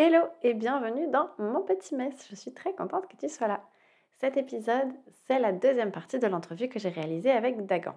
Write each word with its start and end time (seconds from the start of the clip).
Hello 0.00 0.20
et 0.44 0.54
bienvenue 0.54 1.08
dans 1.08 1.28
mon 1.38 1.60
petit 1.60 1.96
mess. 1.96 2.28
Je 2.30 2.36
suis 2.36 2.54
très 2.54 2.72
contente 2.72 3.08
que 3.08 3.16
tu 3.16 3.28
sois 3.28 3.48
là. 3.48 3.64
Cet 4.20 4.36
épisode, 4.36 4.92
c'est 5.26 5.40
la 5.40 5.50
deuxième 5.50 5.90
partie 5.90 6.20
de 6.20 6.26
l'entrevue 6.28 6.68
que 6.68 6.78
j'ai 6.78 6.88
réalisée 6.88 7.32
avec 7.32 7.66
Dagan. 7.66 7.96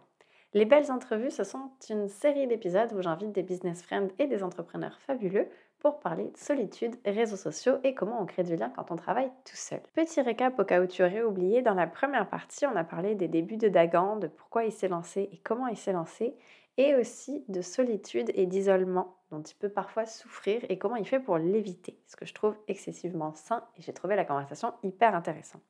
Les 0.55 0.65
belles 0.65 0.91
entrevues, 0.91 1.29
ce 1.29 1.43
sont 1.43 1.69
une 1.91 2.07
série 2.07 2.47
d'épisodes 2.47 2.91
où 2.93 3.03
j'invite 3.03 3.33
des 3.33 3.43
business 3.43 3.83
friends 3.83 4.07
et 4.17 4.25
des 4.25 4.41
entrepreneurs 4.41 4.97
fabuleux 5.01 5.47
pour 5.77 5.99
parler 5.99 6.23
de 6.23 6.37
solitude, 6.37 6.95
réseaux 7.05 7.37
sociaux 7.37 7.75
et 7.83 7.94
comment 7.94 8.20
on 8.20 8.26
crée 8.26 8.42
du 8.42 8.56
lien 8.56 8.72
quand 8.76 8.90
on 8.90 8.96
travaille 8.96 9.29
tout 9.46 9.56
seul. 9.56 9.81
Petit 9.94 10.22
récap 10.22 10.58
au 10.58 10.63
cas 10.63 10.81
où 10.81 10.88
tu 10.88 11.04
aurais 11.04 11.22
oublié, 11.22 11.62
dans 11.62 11.76
la 11.76 11.86
première 11.86 12.28
partie, 12.28 12.65
on 12.65 12.76
a 12.76 12.83
parlé 12.83 13.13
des 13.13 13.28
débuts 13.28 13.58
de 13.58 13.70
Dagan, 13.70 14.15
de 14.15 14.26
pourquoi 14.26 14.63
il 14.63 14.72
s'est 14.72 14.88
lancé 14.88 15.29
et 15.31 15.38
comment 15.44 15.68
il 15.68 15.78
s'est 15.78 15.94
lancé, 15.94 16.36
et 16.77 16.95
aussi 16.95 17.45
de 17.48 17.62
solitude 17.62 18.31
et 18.34 18.48
d'isolement 18.48 19.20
dont 19.31 19.41
il 19.41 19.55
peut 19.55 19.70
parfois 19.70 20.05
souffrir 20.05 20.61
et 20.70 20.77
comment 20.77 20.98
il 20.98 21.07
fait 21.07 21.20
pour 21.20 21.38
l'éviter, 21.38 21.98
ce 22.07 22.16
que 22.16 22.25
je 22.25 22.34
trouve 22.34 22.55
excessivement 22.67 23.34
sain 23.34 23.63
et 23.77 23.81
j'ai 23.81 23.94
trouvé 23.94 24.16
la 24.16 24.26
conversation 24.26 24.73
hyper 24.84 25.16
intéressante. 25.16 25.63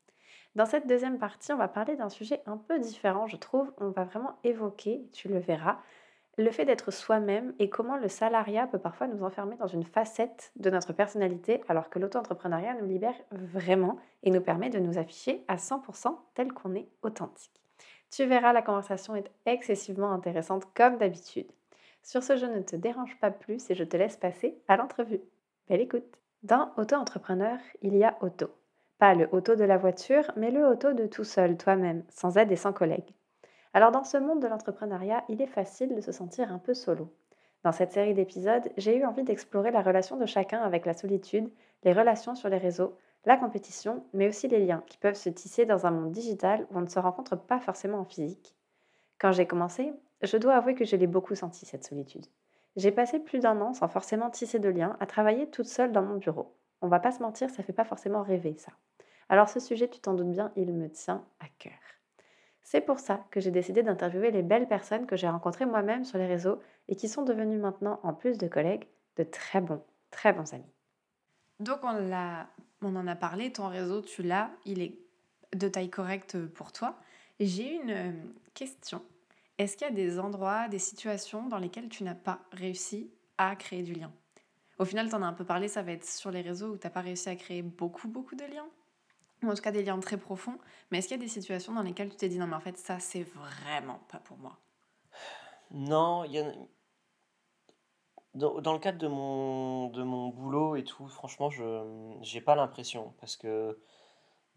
Dans 0.55 0.65
cette 0.65 0.88
deuxième 0.88 1.17
partie, 1.17 1.53
on 1.53 1.57
va 1.57 1.69
parler 1.69 1.95
d'un 1.95 2.09
sujet 2.09 2.41
un 2.45 2.57
peu 2.57 2.77
différent, 2.79 3.25
je 3.25 3.38
trouve. 3.38 3.71
On 3.77 3.89
va 3.89 4.03
vraiment 4.03 4.38
évoquer, 4.43 5.07
tu 5.13 5.29
le 5.29 5.39
verras, 5.39 5.77
le 6.38 6.52
fait 6.52 6.66
d'être 6.66 6.91
soi-même 6.91 7.53
et 7.59 7.69
comment 7.69 7.97
le 7.97 8.07
salariat 8.07 8.67
peut 8.67 8.79
parfois 8.79 9.07
nous 9.07 9.23
enfermer 9.23 9.55
dans 9.57 9.67
une 9.67 9.83
facette 9.83 10.52
de 10.57 10.69
notre 10.69 10.91
personnalité 10.91 11.61
alors 11.69 11.89
que 11.89 11.99
l'auto-entrepreneuriat 11.99 12.73
nous 12.75 12.88
libère 12.88 13.16
vraiment 13.31 13.97
et 14.23 14.31
nous 14.31 14.41
permet 14.41 14.69
de 14.69 14.80
nous 14.80 14.97
afficher 14.97 15.43
à 15.47 15.55
100% 15.55 16.17
tel 16.33 16.52
qu'on 16.52 16.75
est 16.75 16.88
authentique. 17.02 17.61
Tu 18.09 18.25
verras, 18.25 18.52
la 18.52 18.61
conversation 18.61 19.16
est 19.16 19.31
excessivement 19.45 20.11
intéressante 20.11 20.66
comme 20.73 20.97
d'habitude. 20.97 21.52
Sur 22.03 22.23
ce, 22.23 22.35
je 22.35 22.45
ne 22.45 22.61
te 22.61 22.75
dérange 22.75 23.17
pas 23.19 23.31
plus 23.31 23.69
et 23.69 23.75
je 23.75 23.83
te 23.83 23.97
laisse 23.97 24.17
passer 24.17 24.57
à 24.67 24.77
l'entrevue. 24.77 25.21
Belle 25.69 25.81
écoute. 25.81 26.17
Dans 26.43 26.71
auto-entrepreneur, 26.77 27.59
il 27.81 27.95
y 27.95 28.03
a 28.03 28.17
auto. 28.21 28.47
Pas 28.97 29.13
le 29.13 29.29
auto 29.31 29.55
de 29.55 29.63
la 29.63 29.77
voiture, 29.77 30.31
mais 30.35 30.52
le 30.52 30.66
auto 30.66 30.93
de 30.93 31.05
tout 31.05 31.23
seul, 31.23 31.58
toi-même, 31.58 32.03
sans 32.09 32.38
aide 32.38 32.52
et 32.52 32.55
sans 32.55 32.73
collègues. 32.73 33.13
Alors 33.73 33.91
dans 33.91 34.03
ce 34.03 34.17
monde 34.17 34.41
de 34.41 34.47
l'entrepreneuriat, 34.47 35.23
il 35.30 35.41
est 35.41 35.47
facile 35.47 35.95
de 35.95 36.02
se 36.02 36.11
sentir 36.11 36.52
un 36.52 36.59
peu 36.59 36.73
solo. 36.73 37.13
Dans 37.63 37.71
cette 37.71 37.91
série 37.91 38.15
d'épisodes, 38.15 38.71
j'ai 38.77 38.97
eu 38.97 39.05
envie 39.05 39.23
d'explorer 39.23 39.69
la 39.71 39.81
relation 39.81 40.17
de 40.17 40.25
chacun 40.25 40.61
avec 40.61 40.86
la 40.86 40.93
solitude, 40.93 41.49
les 41.83 41.93
relations 41.93 42.33
sur 42.33 42.49
les 42.49 42.58
réseaux, 42.58 42.97
la 43.25 43.38
compétition, 43.38 44.03
mais 44.13 44.27
aussi 44.27 44.47
les 44.47 44.65
liens 44.65 44.83
qui 44.88 44.97
peuvent 44.97 45.13
se 45.13 45.30
tisser 45.30 45.65
dans 45.65 45.86
un 45.86 45.91
monde 45.91 46.11
digital 46.11 46.65
où 46.71 46.77
on 46.77 46.81
ne 46.81 46.88
se 46.88 46.99
rencontre 46.99 47.36
pas 47.36 47.59
forcément 47.59 47.99
en 47.99 48.05
physique. 48.05 48.55
Quand 49.19 49.31
j'ai 49.31 49.45
commencé, 49.45 49.93
je 50.23 50.38
dois 50.38 50.55
avouer 50.55 50.75
que 50.75 50.86
je 50.86 50.95
l'ai 50.95 51.08
beaucoup 51.08 51.36
senti, 51.36 51.66
cette 51.66 51.83
solitude. 51.83 52.25
J'ai 52.75 52.91
passé 52.91 53.19
plus 53.19 53.39
d'un 53.39 53.59
an 53.61 53.73
sans 53.73 53.88
forcément 53.88 54.30
tisser 54.30 54.59
de 54.59 54.69
liens 54.69 54.95
à 55.00 55.05
travailler 55.05 55.50
toute 55.50 55.67
seule 55.67 55.91
dans 55.91 56.02
mon 56.02 56.17
bureau. 56.17 56.55
On 56.81 56.88
va 56.88 57.00
pas 57.00 57.11
se 57.11 57.22
mentir, 57.22 57.50
ça 57.50 57.64
fait 57.64 57.73
pas 57.73 57.83
forcément 57.83 58.23
rêver 58.23 58.55
ça. 58.58 58.72
Alors 59.30 59.49
ce 59.49 59.59
sujet, 59.59 59.88
tu 59.89 59.99
t'en 59.99 60.14
doutes 60.14 60.31
bien, 60.31 60.52
il 60.55 60.73
me 60.73 60.89
tient 60.89 61.25
à 61.39 61.45
cœur. 61.59 61.73
C'est 62.64 62.81
pour 62.81 62.99
ça 62.99 63.25
que 63.31 63.39
j'ai 63.39 63.52
décidé 63.52 63.83
d'interviewer 63.83 64.31
les 64.31 64.44
belles 64.44 64.67
personnes 64.67 65.05
que 65.05 65.17
j'ai 65.17 65.27
rencontrées 65.27 65.66
moi-même 65.66 66.05
sur 66.05 66.17
les 66.17 66.27
réseaux 66.27 66.61
et 66.88 66.95
qui 66.95 67.09
sont 67.09 67.23
devenues 67.23 67.58
maintenant, 67.58 67.99
en 68.03 68.14
plus 68.14 68.38
de 68.38 68.47
collègues, 68.47 68.88
de 69.17 69.23
très 69.23 69.59
bons, 69.59 69.83
très 70.09 70.31
bons 70.31 70.53
amis. 70.53 70.72
Donc 71.59 71.80
on 71.83 71.92
l'a 71.92 72.47
on 72.81 72.95
en 72.95 73.08
a 73.08 73.16
parlé, 73.16 73.52
ton 73.52 73.67
réseau, 73.67 74.02
tu 74.02 74.23
l'as, 74.23 74.49
il 74.66 74.81
est 74.81 74.97
de 75.53 75.67
taille 75.67 75.89
correcte 75.89 76.38
pour 76.47 76.72
toi. 76.72 76.97
J'ai 77.39 77.75
une 77.75 77.92
euh, 77.92 78.11
question. 78.53 79.02
Est-ce 79.57 79.77
qu'il 79.77 79.88
y 79.88 79.91
a 79.91 79.94
des 79.94 80.19
endroits, 80.19 80.67
des 80.67 80.80
situations 80.80 81.47
dans 81.47 81.59
lesquelles 81.59 81.89
tu 81.89 82.03
n'as 82.03 82.16
pas 82.16 82.39
réussi 82.52 83.11
à 83.38 83.55
créer 83.55 83.83
du 83.83 83.93
lien? 83.93 84.11
Au 84.80 84.85
final, 84.85 85.09
tu 85.09 85.16
en 85.16 85.21
as 85.21 85.27
un 85.27 85.33
peu 85.33 85.45
parlé, 85.45 85.67
ça 85.67 85.83
va 85.83 85.91
être 85.91 86.05
sur 86.05 86.31
les 86.31 86.41
réseaux 86.41 86.73
où 86.73 86.77
tu 86.77 86.88
n'as 86.88 86.91
pas 86.91 87.02
réussi 87.02 87.30
à 87.30 87.35
créer 87.35 87.61
beaucoup, 87.61 88.08
beaucoup 88.08 88.35
de 88.35 88.45
liens 88.45 88.67
ou 89.43 89.49
en 89.49 89.53
tout 89.53 89.61
cas 89.61 89.71
des 89.71 89.83
liens 89.83 89.99
très 89.99 90.17
profonds. 90.17 90.58
Mais 90.89 90.99
est-ce 90.99 91.08
qu'il 91.08 91.17
y 91.17 91.19
a 91.19 91.23
des 91.23 91.30
situations 91.30 91.73
dans 91.73 91.83
lesquelles 91.83 92.09
tu 92.09 92.16
t'es 92.16 92.30
dit 92.30 92.38
non, 92.38 92.47
mais 92.47 92.55
en 92.55 92.59
fait, 92.59 92.77
ça, 92.77 92.99
c'est 92.99 93.23
vraiment 93.23 93.99
pas 94.09 94.19
pour 94.19 94.37
moi? 94.37 94.58
Non, 95.71 96.23
il 96.26 96.33
y 96.33 96.39
a, 96.39 96.52
dans, 98.33 98.73
le 98.73 98.80
cadre 98.80 98.97
de 98.97 99.08
mon, 99.08 99.89
de 99.89 100.03
mon 100.03 100.30
boulot 100.30 100.76
et 100.76 100.83
tout, 100.83 101.08
franchement, 101.08 101.49
je 101.49 102.17
j'ai 102.21 102.42
pas 102.42 102.55
l'impression. 102.55 103.14
Parce 103.20 103.36
que, 103.36 103.80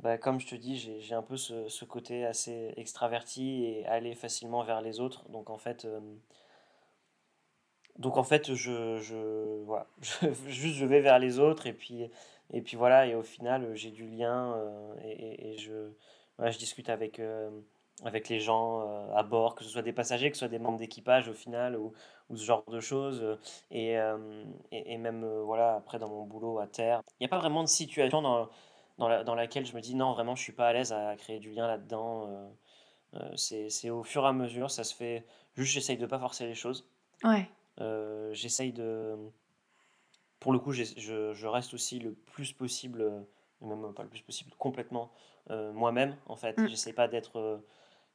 bah, 0.00 0.18
comme 0.18 0.40
je 0.40 0.46
te 0.46 0.54
dis, 0.54 0.76
j'ai 0.76 1.14
un 1.14 1.22
peu 1.22 1.36
ce, 1.36 1.68
ce 1.68 1.84
côté 1.84 2.24
assez 2.24 2.72
extraverti 2.76 3.64
et 3.64 3.86
aller 3.86 4.14
facilement 4.14 4.62
vers 4.62 4.80
les 4.82 5.00
autres. 5.00 5.28
Donc, 5.30 5.50
en 5.50 5.58
fait, 5.58 5.84
euh, 5.84 6.00
donc, 7.98 8.16
en 8.16 8.24
fait 8.24 8.54
je, 8.54 8.98
je, 8.98 9.62
voilà, 9.64 9.86
juste 10.46 10.76
je 10.76 10.84
vais 10.84 11.00
vers 11.00 11.18
les 11.18 11.38
autres 11.38 11.66
et 11.66 11.72
puis, 11.72 12.10
et 12.52 12.60
puis 12.60 12.76
voilà. 12.76 13.06
Et 13.06 13.14
au 13.14 13.22
final, 13.22 13.74
j'ai 13.74 13.90
du 13.90 14.06
lien 14.06 14.54
euh, 14.56 14.94
et, 15.04 15.52
et, 15.52 15.58
je, 15.58 15.90
je 16.38 16.58
discute 16.58 16.88
avec. 16.88 17.20
Euh, 17.20 17.50
avec 18.02 18.28
les 18.28 18.40
gens 18.40 18.80
à 19.14 19.22
bord, 19.22 19.54
que 19.54 19.62
ce 19.62 19.70
soit 19.70 19.80
des 19.82 19.92
passagers, 19.92 20.28
que 20.28 20.36
ce 20.36 20.40
soit 20.40 20.48
des 20.48 20.58
membres 20.58 20.78
d'équipage 20.78 21.28
au 21.28 21.32
final, 21.32 21.76
ou, 21.76 21.92
ou, 22.28 22.36
ce 22.36 22.44
genre 22.44 22.64
de 22.68 22.80
choses. 22.80 23.38
Et, 23.70 23.94
et, 24.72 24.98
même, 24.98 25.24
voilà, 25.44 25.76
après 25.76 26.00
dans 26.00 26.08
mon 26.08 26.24
boulot 26.24 26.58
à 26.58 26.66
terre, 26.66 27.02
il 27.12 27.22
n'y 27.22 27.26
a 27.26 27.28
pas 27.28 27.38
vraiment 27.38 27.62
de 27.62 27.68
situation 27.68 28.20
dans, 28.20 28.48
dans, 28.98 29.08
la, 29.08 29.24
dans, 29.24 29.34
laquelle 29.34 29.66
je 29.66 29.74
me 29.74 29.80
dis 29.80 29.94
non, 29.94 30.12
vraiment, 30.12 30.34
je 30.34 30.42
suis 30.42 30.52
pas 30.52 30.68
à 30.68 30.72
l'aise 30.72 30.92
à 30.92 31.16
créer 31.16 31.38
du 31.38 31.50
lien 31.50 31.66
là-dedans. 31.66 32.52
c'est 33.36 33.90
au 33.90 34.02
fur 34.02 34.24
et 34.24 34.28
à 34.28 34.32
mesure, 34.32 34.70
ça 34.70 34.84
se 34.84 34.94
fait. 34.94 35.26
Juste, 35.56 35.72
j'essaye 35.72 35.96
de 35.96 36.06
pas 36.06 36.18
forcer 36.18 36.46
les 36.46 36.54
choses. 36.54 36.88
Ouais. 37.22 37.48
j'essaye 38.32 38.72
de. 38.72 39.16
Pour 40.40 40.52
le 40.52 40.58
coup, 40.58 40.72
je, 40.72 40.84
je, 41.32 41.46
reste 41.46 41.74
aussi 41.74 41.98
le 41.98 42.12
plus 42.12 42.52
possible, 42.52 43.24
même 43.60 43.94
pas 43.94 44.02
le 44.02 44.08
plus 44.10 44.22
possible, 44.22 44.50
complètement 44.58 45.12
moi-même, 45.48 46.16
en 46.26 46.36
fait. 46.36 46.58
Mm. 46.58 46.68
J'essaie 46.68 46.92
pas 46.92 47.08
d'être 47.08 47.62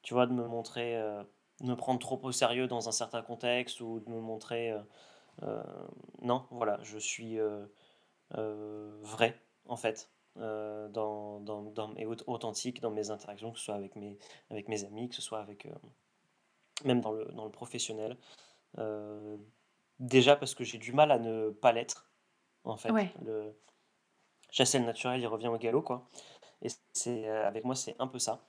tu 0.01 0.13
vois, 0.13 0.25
de 0.25 0.33
me 0.33 0.47
montrer, 0.47 0.95
euh, 0.97 1.23
me 1.61 1.75
prendre 1.75 1.99
trop 1.99 2.19
au 2.23 2.31
sérieux 2.31 2.67
dans 2.67 2.87
un 2.87 2.91
certain 2.91 3.21
contexte 3.21 3.81
ou 3.81 3.99
de 3.99 4.09
me 4.09 4.19
montrer. 4.19 4.71
Euh, 4.71 4.79
euh, 5.43 5.63
non, 6.21 6.45
voilà, 6.51 6.79
je 6.83 6.97
suis 6.97 7.39
vrai, 8.31 9.39
en 9.67 9.75
fait, 9.75 10.09
dans, 10.39 11.39
dans, 11.39 11.63
dans, 11.63 11.95
et 11.95 12.05
authentique 12.05 12.81
dans 12.81 12.91
mes 12.91 13.11
interactions, 13.11 13.51
que 13.51 13.59
ce 13.59 13.65
soit 13.65 13.75
avec 13.75 13.95
mes, 13.95 14.17
avec 14.49 14.67
mes 14.67 14.83
amis, 14.85 15.09
que 15.09 15.15
ce 15.15 15.21
soit 15.21 15.39
avec. 15.39 15.67
même 16.85 17.01
dans 17.01 17.11
le, 17.11 17.25
dans 17.25 17.45
le 17.45 17.51
professionnel. 17.51 18.17
déjà 19.99 20.35
parce 20.35 20.55
que 20.55 20.63
j'ai 20.63 20.77
du 20.77 20.93
mal 20.93 21.11
à 21.11 21.19
ne 21.19 21.49
pas 21.49 21.71
l'être, 21.71 22.09
en 22.63 22.77
fait. 22.77 22.89
Le, 23.23 23.53
chasser 24.51 24.79
le 24.79 24.85
naturel, 24.85 25.21
il 25.21 25.27
revient 25.27 25.47
au 25.47 25.57
galop, 25.57 25.81
quoi. 25.81 26.07
Et 26.61 26.69
c'est, 26.93 27.27
avec 27.27 27.63
moi, 27.63 27.75
c'est 27.75 27.95
un 27.99 28.07
peu 28.07 28.19
ça. 28.19 28.41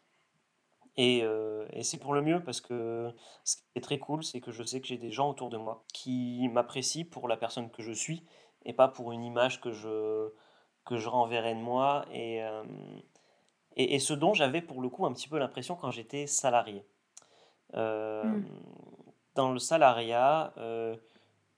Et, 0.97 1.21
euh, 1.23 1.67
et 1.73 1.83
c'est 1.83 1.99
pour 1.99 2.15
le 2.15 2.23
mieux 2.23 2.43
parce 2.43 2.61
que 2.61 3.12
ce 3.45 3.56
qui 3.56 3.62
est 3.77 3.81
très 3.81 3.99
cool, 3.99 4.25
c'est 4.25 4.41
que 4.41 4.50
je 4.50 4.62
sais 4.62 4.81
que 4.81 4.87
j'ai 4.87 4.99
des 4.99 5.11
gens 5.11 5.31
autour 5.31 5.49
de 5.49 5.56
moi 5.56 5.84
qui 5.93 6.49
m'apprécient 6.49 7.06
pour 7.11 7.29
la 7.29 7.37
personne 7.37 7.71
que 7.71 7.83
je 7.83 7.93
suis 7.93 8.25
et 8.65 8.73
pas 8.73 8.89
pour 8.89 9.12
une 9.12 9.25
image 9.25 9.61
que 9.61 9.71
je, 9.71 10.31
que 10.91 10.99
je 10.99 11.09
renverrai 11.09 11.55
de 11.55 11.61
moi. 11.61 12.05
Et, 12.12 12.43
euh, 12.43 12.62
et, 13.77 13.95
et, 13.95 13.99
ce 13.99 14.12
dont 14.12 14.34
j'avais 14.34 14.61
pour 14.61 14.83
le 14.83 14.89
coup 14.89 15.06
un 15.06 15.12
petit 15.12 15.28
peu 15.28 15.39
l'impression 15.39 15.77
quand 15.77 15.91
j'étais 15.91 16.27
salarié. 16.27 16.84
Euh, 17.75 18.25
mmh. 18.25 18.45
Dans 19.37 19.53
le 19.53 19.61
salariat, 19.61 20.53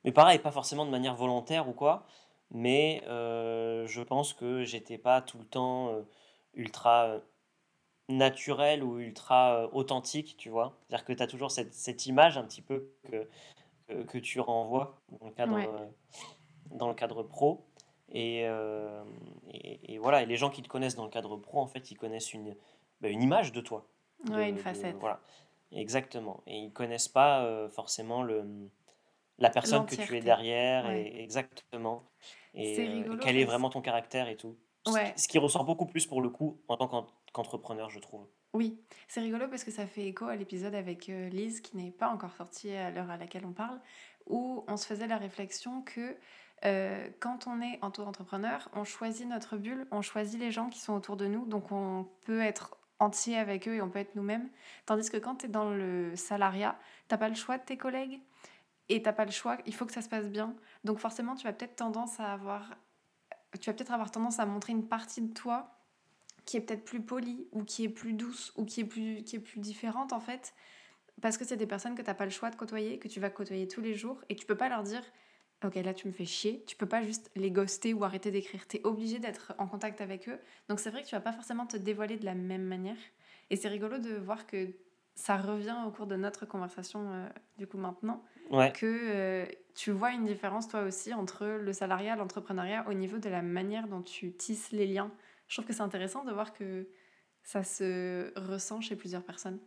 mais 0.05 0.13
pareil, 0.13 0.39
pas 0.39 0.51
forcément 0.51 0.85
de 0.85 0.91
manière 0.91 1.15
volontaire 1.15 1.69
ou 1.69 1.73
quoi, 1.73 2.05
mais 2.51 3.03
je 3.07 4.03
pense 4.03 4.35
que 4.35 4.63
j'étais 4.63 4.99
pas 4.99 5.23
tout 5.23 5.39
le 5.39 5.47
temps 5.47 5.91
ultra 6.53 7.23
naturel 8.09 8.83
ou 8.83 8.99
ultra 8.99 9.57
euh, 9.57 9.69
authentique, 9.73 10.37
tu 10.37 10.49
vois. 10.49 10.77
C'est-à-dire 10.89 11.05
que 11.05 11.13
tu 11.13 11.23
as 11.23 11.27
toujours 11.27 11.51
cette, 11.51 11.75
cette, 11.75 12.07
image 12.07 12.39
un 12.39 12.45
petit 12.45 12.63
peu 12.63 12.91
que, 13.11 14.03
que, 14.05 14.19
tu 14.19 14.41
renvoies 14.41 15.01
dans 15.21 15.27
le 15.27 15.33
cadre, 15.33 15.57
euh, 15.57 15.87
dans 16.71 16.89
le 16.89 16.95
cadre 16.95 17.23
pro. 17.23 17.67
Euh, 18.15 19.03
et, 19.51 19.95
et, 19.95 19.99
voilà, 19.99 20.23
et 20.23 20.27
les 20.27 20.37
gens 20.37 20.51
qui 20.51 20.63
te 20.63 20.69
connaissent 20.69 20.97
dans 20.97 21.05
le 21.05 21.11
cadre 21.11 21.37
pro, 21.37 21.61
en 21.61 21.67
fait, 21.67 21.91
ils 21.91 21.97
connaissent 21.97 22.33
une, 22.33 22.55
bah, 23.01 23.09
une 23.09 23.23
image 23.23 23.53
de 23.53 23.61
toi. 23.61 23.87
ouais, 24.31 24.49
une 24.49 24.59
facette. 24.59 24.97
voilà, 24.97 25.21
exactement. 25.73 26.43
Et 26.47 26.59
ils 26.59 26.73
connaissent 26.73 27.09
pas 27.09 27.69
forcément 27.71 28.23
le, 28.23 28.45
la 29.39 29.51
personne 29.51 29.87
que 29.87 29.95
tu 29.95 30.17
es 30.17 30.21
derrière, 30.21 30.91
et, 30.91 31.23
exactement. 31.23 32.05
Et 32.55 33.05
quel 33.21 33.39
est 33.39 33.45
vraiment 33.45 33.71
ton 33.71 33.81
caractère 33.81 34.29
et 34.29 34.37
tout. 34.37 34.57
Ouais. 34.87 35.15
Ce 35.17 35.29
qui 35.29 35.39
ressort 35.39 35.65
beaucoup 35.65 35.87
plus 35.87 36.07
pour 36.07 36.21
le 36.21 36.29
coup 36.29 36.61
en 36.69 36.77
tant 36.77 37.07
qu'entrepreneur, 37.33 37.91
je 37.91 37.99
trouve. 37.99 38.27
Oui, 38.53 38.79
c'est 39.09 39.21
rigolo 39.21 39.49
parce 39.49 39.65
que 39.65 39.71
ça 39.71 39.87
fait 39.87 40.07
écho 40.07 40.27
à 40.27 40.37
l'épisode 40.37 40.75
avec 40.75 41.09
euh, 41.09 41.29
Lise 41.31 41.61
qui 41.61 41.77
n'est 41.77 41.91
pas 41.91 42.09
encore 42.09 42.35
sorti 42.35 42.71
à 42.73 42.91
l'heure 42.91 43.11
à 43.11 43.17
laquelle 43.17 43.47
on 43.47 43.53
parle, 43.53 43.81
où 44.27 44.65
on 44.69 44.77
se 44.77 44.87
faisait 44.87 45.07
la 45.07 45.17
réflexion 45.17 45.83
que 45.83 46.17
euh, 46.65 47.09
quand 47.21 47.47
on 47.47 47.61
est 47.61 47.79
auto-entrepreneur, 47.83 48.69
on 48.75 48.85
choisit 48.85 49.27
notre 49.29 49.57
bulle, 49.57 49.87
on 49.91 50.03
choisit 50.03 50.39
les 50.39 50.51
gens 50.51 50.69
qui 50.69 50.81
sont 50.81 50.95
autour 50.95 51.17
de 51.17 51.27
nous, 51.27 51.45
donc 51.47 51.73
on 51.73 52.09
peut 52.25 52.41
être 52.41 52.77
entier 52.99 53.37
avec 53.37 53.67
eux 53.67 53.75
et 53.75 53.83
on 53.83 53.91
peut 53.91 53.99
être 53.99 54.15
nous-mêmes. 54.15 54.49
Tandis 54.87 55.11
que 55.11 55.17
quand 55.17 55.37
tu 55.37 55.47
es 55.47 55.49
dans 55.49 55.71
le 55.71 56.15
salariat, 56.15 56.79
t'as 57.09 57.19
pas 57.19 57.29
le 57.29 57.35
choix 57.35 57.59
de 57.59 57.65
tes 57.65 57.77
collègues 57.77 58.21
et 58.89 59.03
t'as 59.03 59.13
pas 59.13 59.25
le 59.25 59.31
choix, 59.33 59.59
il 59.67 59.75
faut 59.75 59.87
que 59.87 59.93
ça 59.93 60.03
se 60.03 60.09
passe 60.09 60.29
bien. 60.29 60.55
Donc 60.85 60.99
forcément, 60.99 61.35
tu 61.35 61.45
vas 61.45 61.53
peut-être 61.53 61.77
tendance 61.77 62.21
à 62.21 62.33
avoir 62.33 62.71
tu 63.61 63.69
vas 63.69 63.75
peut-être 63.75 63.93
avoir 63.93 64.11
tendance 64.11 64.39
à 64.39 64.47
montrer 64.47 64.73
une 64.73 64.87
partie 64.87 65.21
de 65.21 65.33
toi 65.33 65.77
qui 66.45 66.57
est 66.57 66.61
peut-être 66.61 66.85
plus 66.85 67.03
polie 67.03 67.47
ou 67.53 67.65
qui 67.65 67.85
est 67.85 67.89
plus 67.89 68.15
douce 68.15 68.53
ou 68.57 68.65
qui 68.65 68.81
est 68.81 68.85
plus, 68.85 69.23
qui 69.25 69.37
est 69.37 69.41
plus 69.41 69.61
différente 69.61 70.13
en 70.13 70.21
fait. 70.21 70.55
Parce 71.21 71.37
que 71.37 71.45
c'est 71.45 71.57
des 71.57 71.67
personnes 71.67 71.95
que 71.95 72.03
tu 72.03 72.09
n'as 72.09 72.15
pas 72.15 72.25
le 72.25 72.31
choix 72.31 72.51
de 72.51 72.57
côtoyer, 72.57 72.99
que 72.99 73.09
tu 73.09 73.21
vas 73.21 73.31
côtoyer 73.31 73.69
tous 73.69 73.81
les 73.81 73.95
jours 73.95 74.23
et 74.29 74.37
tu 74.37 74.47
peux 74.47 74.57
pas 74.57 74.69
leur 74.69 74.83
dire 74.83 75.03
Ok, 75.65 75.77
là 75.77 75.95
tu 75.95 76.09
me 76.09 76.13
fais 76.13 76.25
chier. 76.25 76.65
Tu 76.67 76.77
peux 76.77 76.87
pas 76.87 77.03
juste 77.03 77.31
les 77.37 77.51
ghoster 77.51 77.95
ou 77.95 78.05
arrêter 78.05 78.31
d'écrire. 78.31 78.67
Tu 78.67 78.79
es 78.79 78.87
obligé 78.87 79.19
d'être 79.19 79.55
en 79.59 79.67
contact 79.67 80.01
avec 80.01 80.29
eux. 80.29 80.39
Donc 80.69 80.81
c'est 80.81 80.91
vrai 80.91 81.03
que 81.03 81.09
tu 81.09 81.15
vas 81.15 81.21
pas 81.21 81.33
forcément 81.33 81.67
te 81.67 81.77
dévoiler 81.77 82.17
de 82.17 82.25
la 82.25 82.35
même 82.35 82.65
manière. 82.65 82.97
Et 83.51 83.57
c'est 83.57 83.69
rigolo 83.69 83.99
de 83.99 84.15
voir 84.15 84.47
que 84.47 84.69
ça 85.15 85.37
revient 85.37 85.77
au 85.87 85.91
cours 85.91 86.07
de 86.07 86.17
notre 86.17 86.47
conversation, 86.47 87.13
euh, 87.13 87.29
du 87.59 87.67
coup, 87.67 87.77
maintenant, 87.77 88.25
que 88.51 88.87
euh, 88.87 89.47
tu 89.75 89.91
vois 89.91 90.13
une 90.13 90.25
différence, 90.25 90.69
toi 90.69 90.83
aussi, 90.83 91.13
entre 91.13 91.47
le 91.47 91.73
salariat 91.73 92.17
l'entrepreneuriat 92.17 92.87
au 92.89 92.95
niveau 92.95 93.19
de 93.19 93.29
la 93.29 93.43
manière 93.43 93.89
dont 93.89 94.03
tu 94.03 94.33
tisses 94.33 94.73
les 94.73 94.87
liens. 94.87 95.13
Je 95.49 95.57
trouve 95.57 95.67
que 95.67 95.75
c'est 95.75 95.83
intéressant 95.83 96.25
de 96.25 96.33
voir 96.33 96.53
que 96.53 96.89
ça 97.43 97.63
se 97.63 98.33
ressent 98.37 98.81
chez 98.81 98.97
plusieurs 98.97 99.23
personnes. 99.23 99.61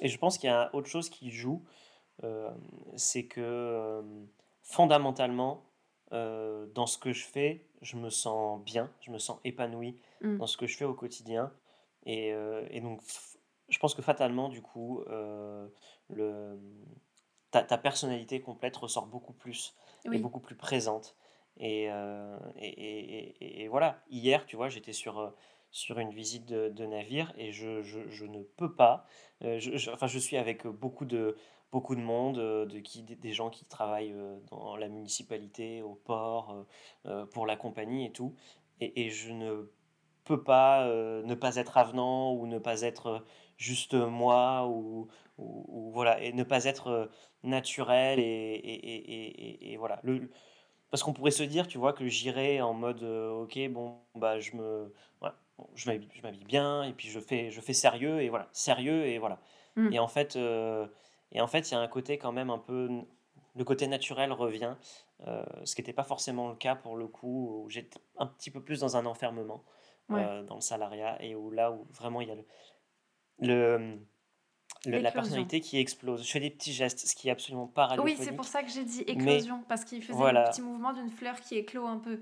Et 0.00 0.08
je 0.08 0.18
pense 0.18 0.36
qu'il 0.36 0.50
y 0.50 0.52
a 0.52 0.74
autre 0.74 0.88
chose 0.88 1.08
qui 1.08 1.30
joue, 1.30 1.62
euh, 2.24 2.50
c'est 2.96 3.26
que 3.26 4.02
fondamentalement, 4.66 5.62
dans 6.10 6.86
ce 6.86 6.98
que 6.98 7.12
je 7.12 7.24
fais, 7.24 7.66
je 7.82 7.96
me 7.96 8.10
sens 8.10 8.62
bien, 8.62 8.90
je 9.00 9.10
me 9.10 9.18
sens 9.18 9.38
épanoui 9.44 9.96
mmh. 10.20 10.36
dans 10.36 10.46
ce 10.46 10.56
que 10.56 10.66
je 10.66 10.76
fais 10.76 10.84
au 10.84 10.94
quotidien. 10.94 11.52
Et, 12.04 12.28
et 12.70 12.80
donc, 12.80 13.00
je 13.68 13.78
pense 13.78 13.94
que 13.94 14.02
fatalement, 14.02 14.48
du 14.48 14.62
coup, 14.62 15.02
euh, 15.08 15.66
le, 16.08 16.58
ta, 17.50 17.62
ta, 17.62 17.78
personnalité 17.78 18.40
complète 18.40 18.76
ressort 18.76 19.06
beaucoup 19.06 19.32
plus 19.32 19.74
et 20.04 20.18
beaucoup 20.18 20.40
plus 20.40 20.54
présente. 20.54 21.16
Euh, 21.60 22.38
et, 22.56 22.68
et, 22.68 23.62
et, 23.62 23.68
voilà, 23.68 24.02
hier, 24.10 24.46
tu 24.46 24.56
vois, 24.56 24.68
j'étais 24.68 24.92
sur, 24.92 25.18
euh, 25.18 25.30
sur 25.76 25.98
une 25.98 26.10
visite 26.10 26.46
de, 26.46 26.86
navire 26.86 27.34
et 27.36 27.52
je, 27.52 27.82
je, 27.82 28.24
ne 28.24 28.42
peux 28.42 28.72
pas. 28.72 29.04
je, 29.42 29.90
enfin, 29.92 30.06
je 30.06 30.18
suis 30.18 30.38
avec 30.38 30.66
beaucoup 30.66 31.04
de, 31.04 31.36
beaucoup 31.70 31.94
de 31.94 32.00
monde, 32.00 32.38
de 32.38 32.78
qui, 32.80 33.02
des 33.02 33.32
gens 33.32 33.50
qui 33.50 33.66
travaillent 33.66 34.14
dans 34.50 34.76
la 34.76 34.88
municipalité, 34.88 35.82
au 35.82 35.94
port, 35.94 36.64
pour 37.32 37.44
la 37.46 37.56
compagnie 37.56 38.06
et 38.06 38.12
tout. 38.12 38.34
Et, 38.80 39.10
je 39.10 39.32
ne 39.32 39.70
peux 40.24 40.42
pas 40.42 40.86
ne 40.88 41.34
pas 41.34 41.56
être 41.56 41.76
avenant 41.76 42.32
ou 42.32 42.46
ne 42.46 42.58
pas 42.58 42.80
être 42.80 43.22
juste 43.58 43.94
moi 43.94 44.66
ou, 44.66 45.08
ou, 45.38 45.90
voilà 45.92 46.20
et 46.22 46.32
ne 46.32 46.42
pas 46.42 46.64
être 46.64 46.88
euh, 46.88 47.06
naturel 47.42 48.18
et, 48.18 48.22
et, 48.22 49.72
et, 49.72 49.76
voilà 49.76 50.00
le, 50.02 50.30
parce 50.90 51.02
qu'on 51.02 51.12
pourrait 51.12 51.30
se 51.30 51.42
dire 51.42 51.66
tu 51.66 51.78
vois 51.78 51.92
que 51.92 52.06
j'irais 52.06 52.60
en 52.60 52.74
mode 52.74 53.02
euh, 53.02 53.30
ok 53.30 53.58
bon 53.70 53.98
bah 54.14 54.38
je 54.40 54.56
me 54.56 54.92
je 55.74 55.90
m'habille 55.90 56.44
bien 56.44 56.84
et 56.84 56.92
puis 56.92 57.08
je 57.08 57.20
fais 57.20 57.50
je 57.50 57.60
fais 57.60 57.72
sérieux 57.72 58.20
et 58.20 58.28
voilà 58.28 58.48
sérieux 58.52 59.06
et 59.06 59.18
voilà 59.18 59.38
mmh. 59.76 59.92
et 59.92 59.98
en 59.98 60.08
fait 60.08 60.36
euh, 60.36 60.86
et 61.32 61.40
en 61.40 61.46
fait 61.46 61.70
il 61.70 61.74
y 61.74 61.76
a 61.76 61.80
un 61.80 61.88
côté 61.88 62.18
quand 62.18 62.32
même 62.32 62.50
un 62.50 62.58
peu 62.58 62.88
le 63.54 63.64
côté 63.64 63.86
naturel 63.86 64.32
revient 64.32 64.74
ce 65.64 65.74
qui 65.74 65.80
n'était 65.80 65.94
pas 65.94 66.04
forcément 66.04 66.48
le 66.48 66.56
cas 66.56 66.74
pour 66.74 66.96
le 66.96 67.06
coup 67.08 67.64
où 67.64 67.70
j'étais 67.70 67.98
un 68.18 68.26
petit 68.26 68.50
peu 68.50 68.62
plus 68.62 68.80
dans 68.80 68.96
un 68.96 69.06
enfermement 69.06 69.64
dans 70.08 70.54
le 70.54 70.60
salariat 70.60 71.20
et 71.22 71.34
où 71.34 71.50
là 71.50 71.72
où 71.72 71.86
vraiment 71.92 72.20
il 72.20 72.28
y 72.28 72.32
a 72.32 72.34
le, 72.34 72.44
le, 73.38 73.98
la 74.84 75.10
personnalité 75.10 75.60
qui 75.60 75.78
explose. 75.78 76.24
Je 76.24 76.30
fais 76.30 76.40
des 76.40 76.50
petits 76.50 76.72
gestes, 76.72 77.06
ce 77.06 77.14
qui 77.14 77.28
est 77.28 77.30
absolument 77.30 77.66
pas 77.66 77.96
Oui, 77.98 78.16
c'est 78.18 78.32
pour 78.32 78.44
ça 78.44 78.62
que 78.62 78.70
j'ai 78.70 78.84
dit 78.84 79.02
éclosion, 79.02 79.62
parce 79.68 79.84
qu'il 79.84 80.02
faisait 80.02 80.18
un 80.18 80.44
petit 80.44 80.62
mouvement 80.62 80.92
d'une 80.92 81.10
fleur 81.10 81.40
qui 81.40 81.56
éclot 81.56 81.86
un 81.86 81.98
peu. 81.98 82.20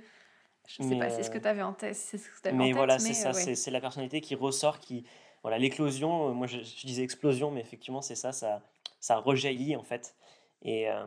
Je 0.66 0.82
ne 0.82 0.88
sais 0.88 0.99
pas, 0.99 1.11
c'est 1.11 1.22
ce 1.22 1.31
que 1.31 1.38
tu 1.38 1.49
avais 1.49 1.62
en 1.62 1.72
tête. 1.72 1.96
Ce 1.96 2.16
mais 2.52 2.72
voilà, 2.72 2.99
c'est 2.99 3.14
ça, 3.14 3.32
c'est 3.32 3.70
la 3.70 3.81
personnalité 3.81 4.20
qui 4.20 4.34
ressort, 4.34 4.81
qui... 4.81 5.05
Voilà, 5.43 5.58
l'éclosion, 5.58 6.31
euh, 6.31 6.32
moi 6.32 6.46
je, 6.46 6.58
disais 6.58 7.02
explosion, 7.02 7.50
mais 7.50 7.61
effectivement 7.61 8.00
c'est 8.00 8.14
ça, 8.14 8.32
ça, 8.32 8.62
ça 8.99 9.19
rejaillit 9.19 9.76
en 9.76 9.82
fait. 9.82 10.16
Et, 10.62 10.88
euh, 10.88 11.05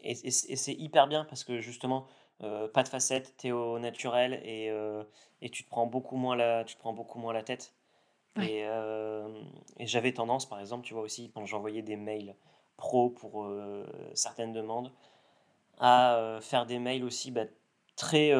et, 0.00 0.12
et 0.12 0.30
c'est 0.30 0.72
hyper 0.72 1.08
bien 1.08 1.26
parce 1.26 1.44
que 1.44 1.60
justement, 1.60 2.06
euh, 2.42 2.68
pas 2.68 2.82
de 2.82 2.88
facettes, 2.88 3.34
t'es 3.36 3.50
au 3.50 3.78
naturel 3.78 4.40
et, 4.44 4.72
et 5.42 5.50
tu, 5.50 5.62
te 5.62 5.68
prends 5.68 5.84
beaucoup 5.84 6.16
moins 6.16 6.36
la, 6.36 6.64
tu 6.64 6.76
te 6.76 6.80
prends 6.80 6.94
beaucoup 6.94 7.18
moins 7.18 7.34
la 7.34 7.42
tête. 7.42 7.74
Et, 8.42 8.64
euh, 8.64 9.28
et 9.78 9.86
j'avais 9.86 10.12
tendance, 10.12 10.46
par 10.46 10.60
exemple, 10.60 10.84
tu 10.84 10.94
vois 10.94 11.02
aussi, 11.02 11.30
quand 11.34 11.46
j'envoyais 11.46 11.82
des 11.82 11.96
mails 11.96 12.34
pro 12.76 13.10
pour 13.10 13.44
euh, 13.44 13.86
certaines 14.14 14.52
demandes, 14.52 14.92
à 15.78 16.16
euh, 16.16 16.40
faire 16.40 16.66
des 16.66 16.78
mails 16.78 17.04
aussi 17.04 17.30
bah, 17.30 17.44
très, 17.96 18.32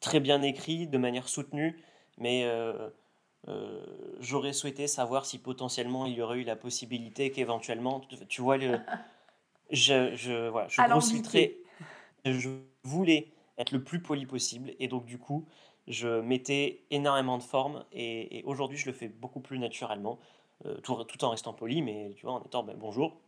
très 0.00 0.20
bien 0.20 0.42
écrits, 0.42 0.86
de 0.86 0.98
manière 0.98 1.28
soutenue, 1.28 1.78
mais 2.18 2.46
j'aurais 4.20 4.52
souhaité 4.52 4.86
savoir 4.86 5.26
si 5.26 5.38
potentiellement 5.38 6.06
il 6.06 6.14
y 6.14 6.22
aurait 6.22 6.38
eu 6.38 6.44
la 6.44 6.56
possibilité 6.56 7.30
qu'éventuellement, 7.30 8.00
tu 8.28 8.42
vois, 8.42 8.56
le, 8.56 8.78
je, 9.70 10.14
je, 10.14 10.48
voilà, 10.48 10.68
je 10.68 10.80
je 12.24 12.48
voulais 12.82 13.28
être 13.58 13.72
le 13.72 13.82
plus 13.82 14.00
poli 14.00 14.26
possible, 14.26 14.72
et 14.78 14.88
donc 14.88 15.04
du 15.04 15.18
coup, 15.18 15.46
je 15.86 16.20
mettais 16.20 16.84
énormément 16.90 17.38
de 17.38 17.42
forme 17.42 17.84
et, 17.92 18.42
aujourd'hui 18.46 18.78
je 18.78 18.86
le 18.86 18.92
fais 18.92 19.08
beaucoup 19.08 19.40
plus 19.40 19.58
naturellement, 19.58 20.18
euh, 20.66 20.76
tout, 20.80 21.02
tout, 21.04 21.24
en 21.24 21.30
restant 21.30 21.52
poli, 21.52 21.82
mais 21.82 22.12
tu 22.16 22.26
vois, 22.26 22.34
en 22.34 22.42
étant 22.42 22.62
ben, 22.62 22.76
bonjour. 22.78 23.20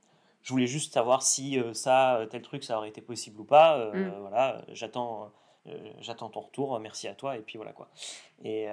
Je 0.42 0.52
voulais 0.52 0.66
juste 0.66 0.92
savoir 0.92 1.22
si 1.22 1.58
euh, 1.58 1.72
ça, 1.72 2.16
euh, 2.16 2.26
tel 2.26 2.42
truc, 2.42 2.64
ça 2.64 2.76
aurait 2.76 2.88
été 2.88 3.00
possible 3.00 3.40
ou 3.40 3.44
pas. 3.44 3.92
Mm. 3.92 4.12
Voilà, 4.20 4.64
j'attends, 4.72 5.30
j'attends 6.00 6.29
ton 6.29 6.41
retour. 6.41 6.79
Merci 6.81 7.09
à 7.09 7.14
toi 7.14 7.37
et 7.37 7.41
puis 7.41 7.56
voilà 7.56 7.73
quoi. 7.73 7.88
Et 8.44 8.69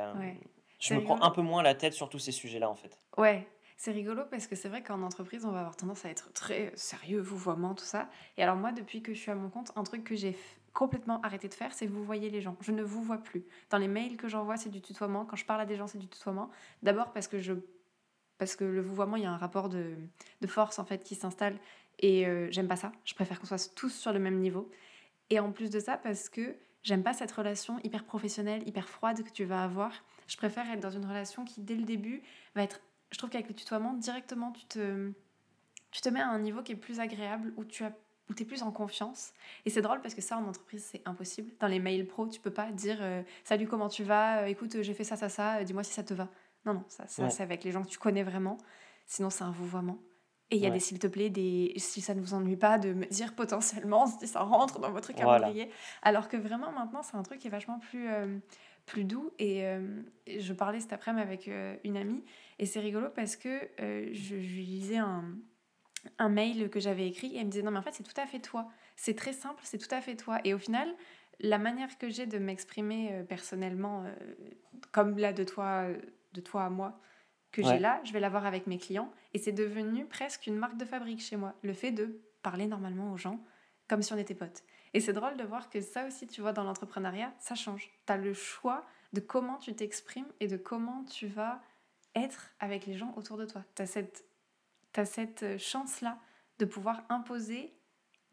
je 0.79 0.93
me 0.93 1.03
prends 1.03 1.21
un 1.21 1.31
peu 1.31 1.41
moins 1.41 1.61
la 1.63 1.75
tête 1.75 1.93
sur 1.93 2.09
tous 2.09 2.19
ces 2.19 2.31
sujets-là 2.31 2.69
en 2.69 2.75
fait. 2.75 2.97
Ouais, 3.17 3.47
c'est 3.77 3.91
rigolo 3.91 4.23
parce 4.29 4.47
que 4.47 4.55
c'est 4.55 4.69
vrai 4.69 4.83
qu'en 4.83 5.01
entreprise, 5.01 5.45
on 5.45 5.51
va 5.51 5.59
avoir 5.59 5.75
tendance 5.75 6.03
à 6.03 6.09
être 6.09 6.33
très 6.33 6.71
sérieux, 6.75 7.19
vouvoiement, 7.21 7.75
tout 7.75 7.85
ça. 7.85 8.09
Et 8.37 8.43
alors 8.43 8.55
moi, 8.55 8.71
depuis 8.71 9.01
que 9.01 9.13
je 9.13 9.19
suis 9.19 9.31
à 9.31 9.35
mon 9.35 9.49
compte, 9.49 9.71
un 9.75 9.83
truc 9.83 10.03
que 10.03 10.15
j'ai 10.15 10.37
complètement 10.73 11.21
arrêté 11.21 11.47
de 11.47 11.53
faire, 11.53 11.73
c'est 11.73 11.87
vous 11.87 12.03
voyez 12.03 12.29
les 12.29 12.41
gens. 12.41 12.55
Je 12.61 12.71
ne 12.71 12.83
vous 12.83 13.01
vois 13.01 13.17
plus. 13.17 13.45
Dans 13.69 13.77
les 13.77 13.87
mails 13.87 14.17
que 14.17 14.27
j'envoie, 14.27 14.57
c'est 14.57 14.69
du 14.69 14.81
tutoiement. 14.81 15.25
Quand 15.25 15.35
je 15.35 15.45
parle 15.45 15.61
à 15.61 15.65
des 15.65 15.75
gens, 15.75 15.87
c'est 15.87 15.97
du 15.97 16.07
tutoiement. 16.07 16.49
D'abord 16.83 17.11
parce 17.11 17.27
que 17.27 17.39
je 17.39 17.53
parce 18.37 18.55
que 18.55 18.63
le 18.63 18.81
vouvoiement, 18.81 19.17
il 19.17 19.23
y 19.23 19.25
a 19.25 19.31
un 19.31 19.37
rapport 19.37 19.67
de, 19.67 19.95
de 20.39 20.47
force 20.47 20.79
en 20.79 20.85
fait 20.85 21.03
qui 21.03 21.15
s'installe 21.15 21.57
et 21.99 22.25
euh, 22.25 22.47
j'aime 22.51 22.69
pas 22.69 22.77
ça. 22.77 22.93
Je 23.03 23.13
préfère 23.13 23.39
qu'on 23.39 23.47
soit 23.47 23.73
tous 23.75 23.89
sur 23.89 24.13
le 24.13 24.19
même 24.19 24.39
niveau. 24.39 24.69
Et 25.29 25.39
en 25.39 25.51
plus 25.51 25.69
de 25.69 25.79
ça, 25.79 25.97
parce 25.97 26.29
que 26.29 26.55
j'aime 26.83 27.03
pas 27.03 27.13
cette 27.13 27.31
relation 27.31 27.79
hyper 27.83 28.03
professionnelle, 28.03 28.67
hyper 28.67 28.87
froide 28.87 29.23
que 29.23 29.29
tu 29.29 29.45
vas 29.45 29.63
avoir. 29.63 29.91
Je 30.27 30.37
préfère 30.37 30.69
être 30.69 30.79
dans 30.79 30.91
une 30.91 31.05
relation 31.05 31.45
qui, 31.45 31.61
dès 31.61 31.75
le 31.75 31.83
début, 31.83 32.21
va 32.55 32.63
être. 32.63 32.81
Je 33.11 33.17
trouve 33.17 33.29
qu'avec 33.29 33.47
le 33.47 33.55
tutoiement, 33.55 33.93
directement, 33.93 34.51
tu 34.51 34.65
te, 34.65 35.11
tu 35.91 36.01
te 36.01 36.09
mets 36.09 36.21
à 36.21 36.29
un 36.29 36.39
niveau 36.39 36.61
qui 36.61 36.73
est 36.73 36.75
plus 36.75 36.99
agréable, 36.99 37.53
où 37.57 37.65
tu 37.65 37.83
as 37.83 37.93
où 38.29 38.33
tu 38.33 38.43
es 38.43 38.45
plus 38.45 38.61
en 38.61 38.71
confiance. 38.71 39.33
Et 39.65 39.69
c'est 39.69 39.81
drôle 39.81 40.01
parce 40.01 40.13
que 40.13 40.21
ça, 40.21 40.37
en 40.37 40.47
entreprise, 40.47 40.85
c'est 40.91 41.01
impossible. 41.05 41.51
Dans 41.59 41.67
les 41.67 41.79
mails 41.79 42.05
pro, 42.05 42.27
tu 42.27 42.39
peux 42.39 42.53
pas 42.53 42.71
dire 42.71 42.97
euh, 43.01 43.23
Salut, 43.43 43.67
comment 43.67 43.89
tu 43.89 44.03
vas? 44.03 44.43
Euh, 44.43 44.45
Écoute, 44.45 44.81
j'ai 44.81 44.93
fait 44.93 45.03
ça, 45.03 45.15
ça, 45.15 45.29
ça, 45.29 45.63
dis-moi 45.63 45.83
si 45.83 45.93
ça 45.93 46.03
te 46.03 46.13
va. 46.13 46.29
Non, 46.65 46.75
non, 46.75 46.83
ça, 46.87 47.07
ça 47.07 47.29
c'est 47.29 47.43
avec 47.43 47.63
les 47.63 47.71
gens 47.71 47.83
que 47.83 47.89
tu 47.89 47.97
connais 47.97 48.23
vraiment. 48.23 48.57
Sinon, 49.07 49.29
c'est 49.29 49.43
un 49.43 49.51
vouvoiement. 49.51 49.97
Et 50.51 50.55
il 50.55 50.61
y 50.61 50.65
a 50.65 50.71
des 50.71 50.79
s'il 50.79 50.97
te 50.97 51.07
plaît, 51.07 51.29
des 51.29 51.73
si 51.77 52.01
ça 52.01 52.15
ne 52.15 52.21
vous 52.21 52.33
ennuie 52.33 52.55
pas, 52.55 52.79
de 52.79 52.93
me 52.93 53.05
dire 53.05 53.35
potentiellement 53.35 54.07
si 54.07 54.27
ça 54.27 54.41
rentre 54.41 54.79
dans 54.79 54.91
votre 54.91 55.13
calendrier. 55.13 55.69
Alors 56.01 56.27
que 56.27 56.37
vraiment, 56.37 56.71
maintenant, 56.71 57.03
c'est 57.03 57.17
un 57.17 57.23
truc 57.23 57.39
qui 57.39 57.47
est 57.47 57.51
vachement 57.51 57.77
plus, 57.77 58.09
euh, 58.09 58.37
plus 58.87 59.03
doux. 59.03 59.31
Et, 59.37 59.63
je 60.27 60.53
parlais 60.53 60.79
cet 60.79 60.93
après-midi 60.93 61.21
avec 61.21 61.49
une 61.83 61.97
amie. 61.97 62.23
Et 62.57 62.65
c'est 62.65 62.79
rigolo 62.79 63.09
parce 63.13 63.35
que 63.35 63.69
je, 63.77 64.35
lui 64.35 64.65
lisais 64.65 64.97
un 64.97 65.23
un 66.17 66.29
mail 66.29 66.69
que 66.69 66.79
j'avais 66.79 67.05
écrit 67.05 67.35
et 67.35 67.39
elle 67.39 67.47
me 67.47 67.51
disait 67.51 67.61
non 67.61 67.71
mais 67.71 67.79
en 67.79 67.81
fait 67.81 67.93
c'est 67.93 68.03
tout 68.03 68.19
à 68.19 68.25
fait 68.25 68.39
toi. 68.39 68.69
C'est 68.95 69.15
très 69.15 69.33
simple, 69.33 69.61
c'est 69.63 69.77
tout 69.77 69.93
à 69.93 70.01
fait 70.01 70.15
toi. 70.15 70.39
Et 70.45 70.53
au 70.53 70.57
final, 70.57 70.87
la 71.39 71.57
manière 71.57 71.97
que 71.97 72.09
j'ai 72.09 72.25
de 72.25 72.37
m'exprimer 72.37 73.13
euh, 73.13 73.23
personnellement, 73.23 74.03
euh, 74.03 74.13
comme 74.91 75.17
là 75.17 75.33
de 75.33 75.43
toi, 75.43 75.85
euh, 75.85 75.97
de 76.33 76.41
toi 76.41 76.65
à 76.65 76.69
moi, 76.69 76.99
que 77.51 77.63
j'ai 77.63 77.79
là, 77.79 77.99
je 78.03 78.13
vais 78.13 78.19
l'avoir 78.19 78.45
avec 78.45 78.67
mes 78.67 78.77
clients. 78.77 79.11
Et 79.33 79.39
c'est 79.39 79.51
devenu 79.51 80.05
presque 80.05 80.47
une 80.47 80.55
marque 80.55 80.77
de 80.77 80.85
fabrique 80.85 81.21
chez 81.21 81.35
moi. 81.35 81.55
Le 81.61 81.73
fait 81.73 81.91
de 81.91 82.21
parler 82.41 82.67
normalement 82.67 83.11
aux 83.11 83.17
gens 83.17 83.39
comme 83.87 84.01
si 84.03 84.13
on 84.13 84.17
était 84.17 84.35
potes. 84.35 84.63
Et 84.93 85.01
c'est 85.01 85.13
drôle 85.13 85.35
de 85.35 85.43
voir 85.43 85.69
que 85.69 85.81
ça 85.81 86.05
aussi, 86.05 86.27
tu 86.27 86.41
vois, 86.41 86.53
dans 86.53 86.63
l'entrepreneuriat, 86.63 87.33
ça 87.39 87.55
change. 87.55 87.89
Tu 88.05 88.13
as 88.13 88.17
le 88.17 88.33
choix 88.33 88.85
de 89.13 89.19
comment 89.19 89.57
tu 89.57 89.75
t'exprimes 89.75 90.27
et 90.39 90.47
de 90.47 90.57
comment 90.57 91.03
tu 91.05 91.27
vas 91.27 91.61
être 92.15 92.51
avec 92.59 92.85
les 92.85 92.97
gens 92.97 93.13
autour 93.17 93.37
de 93.37 93.45
toi. 93.45 93.63
Tu 93.75 93.81
as 93.81 93.87
cette 93.87 94.25
as 94.95 95.05
cette 95.05 95.43
euh, 95.43 95.57
chance-là 95.57 96.17
de 96.57 96.65
pouvoir 96.65 97.03
imposer 97.09 97.73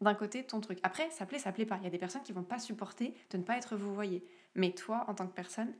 d'un 0.01 0.15
côté 0.15 0.43
ton 0.43 0.59
truc. 0.59 0.79
Après, 0.83 1.09
ça 1.11 1.25
plaît, 1.25 1.39
ça 1.39 1.51
plaît 1.51 1.65
pas. 1.65 1.77
Il 1.77 1.83
y 1.83 1.87
a 1.87 1.91
des 1.91 1.97
personnes 1.97 2.23
qui 2.23 2.33
vont 2.33 2.43
pas 2.43 2.59
supporter 2.59 3.15
de 3.29 3.37
ne 3.37 3.43
pas 3.43 3.57
être 3.57 3.75
vous 3.75 3.93
voyez. 3.93 4.27
Mais 4.55 4.71
toi, 4.71 5.05
en 5.07 5.13
tant 5.13 5.27
que 5.27 5.33
personne, 5.33 5.73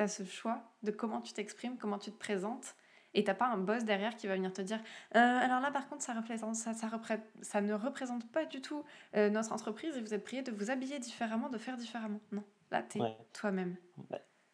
tu 0.00 0.04
as 0.04 0.08
ce 0.08 0.24
choix 0.24 0.62
de 0.82 0.90
comment 0.90 1.20
tu 1.20 1.32
t'exprimes, 1.34 1.76
comment 1.76 1.98
tu 1.98 2.10
te 2.10 2.18
présentes. 2.18 2.74
Et 3.12 3.24
t'as 3.24 3.34
pas 3.34 3.46
un 3.46 3.58
boss 3.58 3.84
derrière 3.84 4.16
qui 4.16 4.28
va 4.28 4.34
venir 4.36 4.52
te 4.52 4.62
dire 4.62 4.78
euh, 5.16 5.18
alors 5.18 5.60
là 5.60 5.72
par 5.72 5.88
contre 5.88 6.02
ça, 6.02 6.14
représente, 6.14 6.54
ça, 6.54 6.74
ça, 6.74 6.88
ça 7.42 7.60
ne 7.60 7.74
représente 7.74 8.30
pas 8.30 8.44
du 8.44 8.62
tout 8.62 8.84
euh, 9.16 9.28
notre 9.30 9.52
entreprise 9.52 9.96
et 9.96 10.00
vous 10.00 10.14
êtes 10.14 10.22
prié 10.22 10.42
de 10.42 10.52
vous 10.52 10.70
habiller 10.70 11.00
différemment, 11.00 11.48
de 11.48 11.58
faire 11.58 11.76
différemment. 11.76 12.20
Non, 12.30 12.44
là 12.70 12.82
t'es 12.84 13.00
toi-même. 13.32 13.76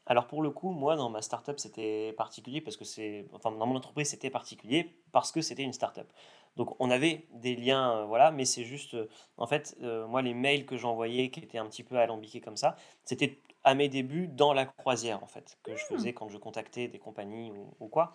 Alors 0.07 0.27
pour 0.27 0.41
le 0.41 0.51
coup, 0.51 0.71
moi 0.71 0.97
dans 0.97 1.11
ma 1.11 1.21
startup 1.21 1.61
c'était 1.61 2.15
particulier 2.17 2.63
parce 2.63 2.79
que 2.79 2.87
c'est, 2.87 3.29
enfin 3.33 3.51
dans 3.51 3.67
mon 3.67 3.77
entreprise 3.77 4.09
c'était 4.09 4.31
particulier 4.31 5.03
parce 5.13 5.33
que 5.33 5.43
c'était 5.43 5.63
une 5.63 5.75
startup. 5.75 6.11
Donc 6.57 6.75
on 6.81 6.91
avait 6.91 7.29
des 7.33 7.57
liens, 7.57 7.91
euh, 7.91 8.05
voilà, 8.07 8.31
mais 8.31 8.47
c'est 8.47 8.65
juste, 8.65 8.97
en 9.37 9.47
fait, 9.47 9.77
moi 10.09 10.23
les 10.23 10.33
mails 10.33 10.65
que 10.65 10.79
j'envoyais 10.79 11.31
qui 11.31 11.41
étaient 11.41 11.59
un 11.59 11.67
petit 11.67 11.83
peu 11.83 11.99
alambiqués 11.99 12.41
comme 12.41 12.57
ça, 12.57 12.77
c'était 13.05 13.39
à 13.67 13.75
mes 13.75 13.89
débuts 13.89 14.29
dans 14.29 14.53
la 14.53 14.65
croisière, 14.65 15.23
en 15.25 15.27
fait, 15.27 15.59
que 15.65 15.75
je 15.75 15.83
mmh. 15.83 15.89
faisais 15.89 16.13
quand 16.13 16.29
je 16.29 16.39
contactais 16.39 16.87
des 16.87 17.01
compagnies 17.01 17.53
ou, 17.81 17.89
quoi. 17.89 18.13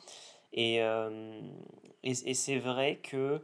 Et, 0.53 0.77
et, 2.03 2.33
c'est 2.33 2.57
vrai 2.57 3.01
que 3.03 3.43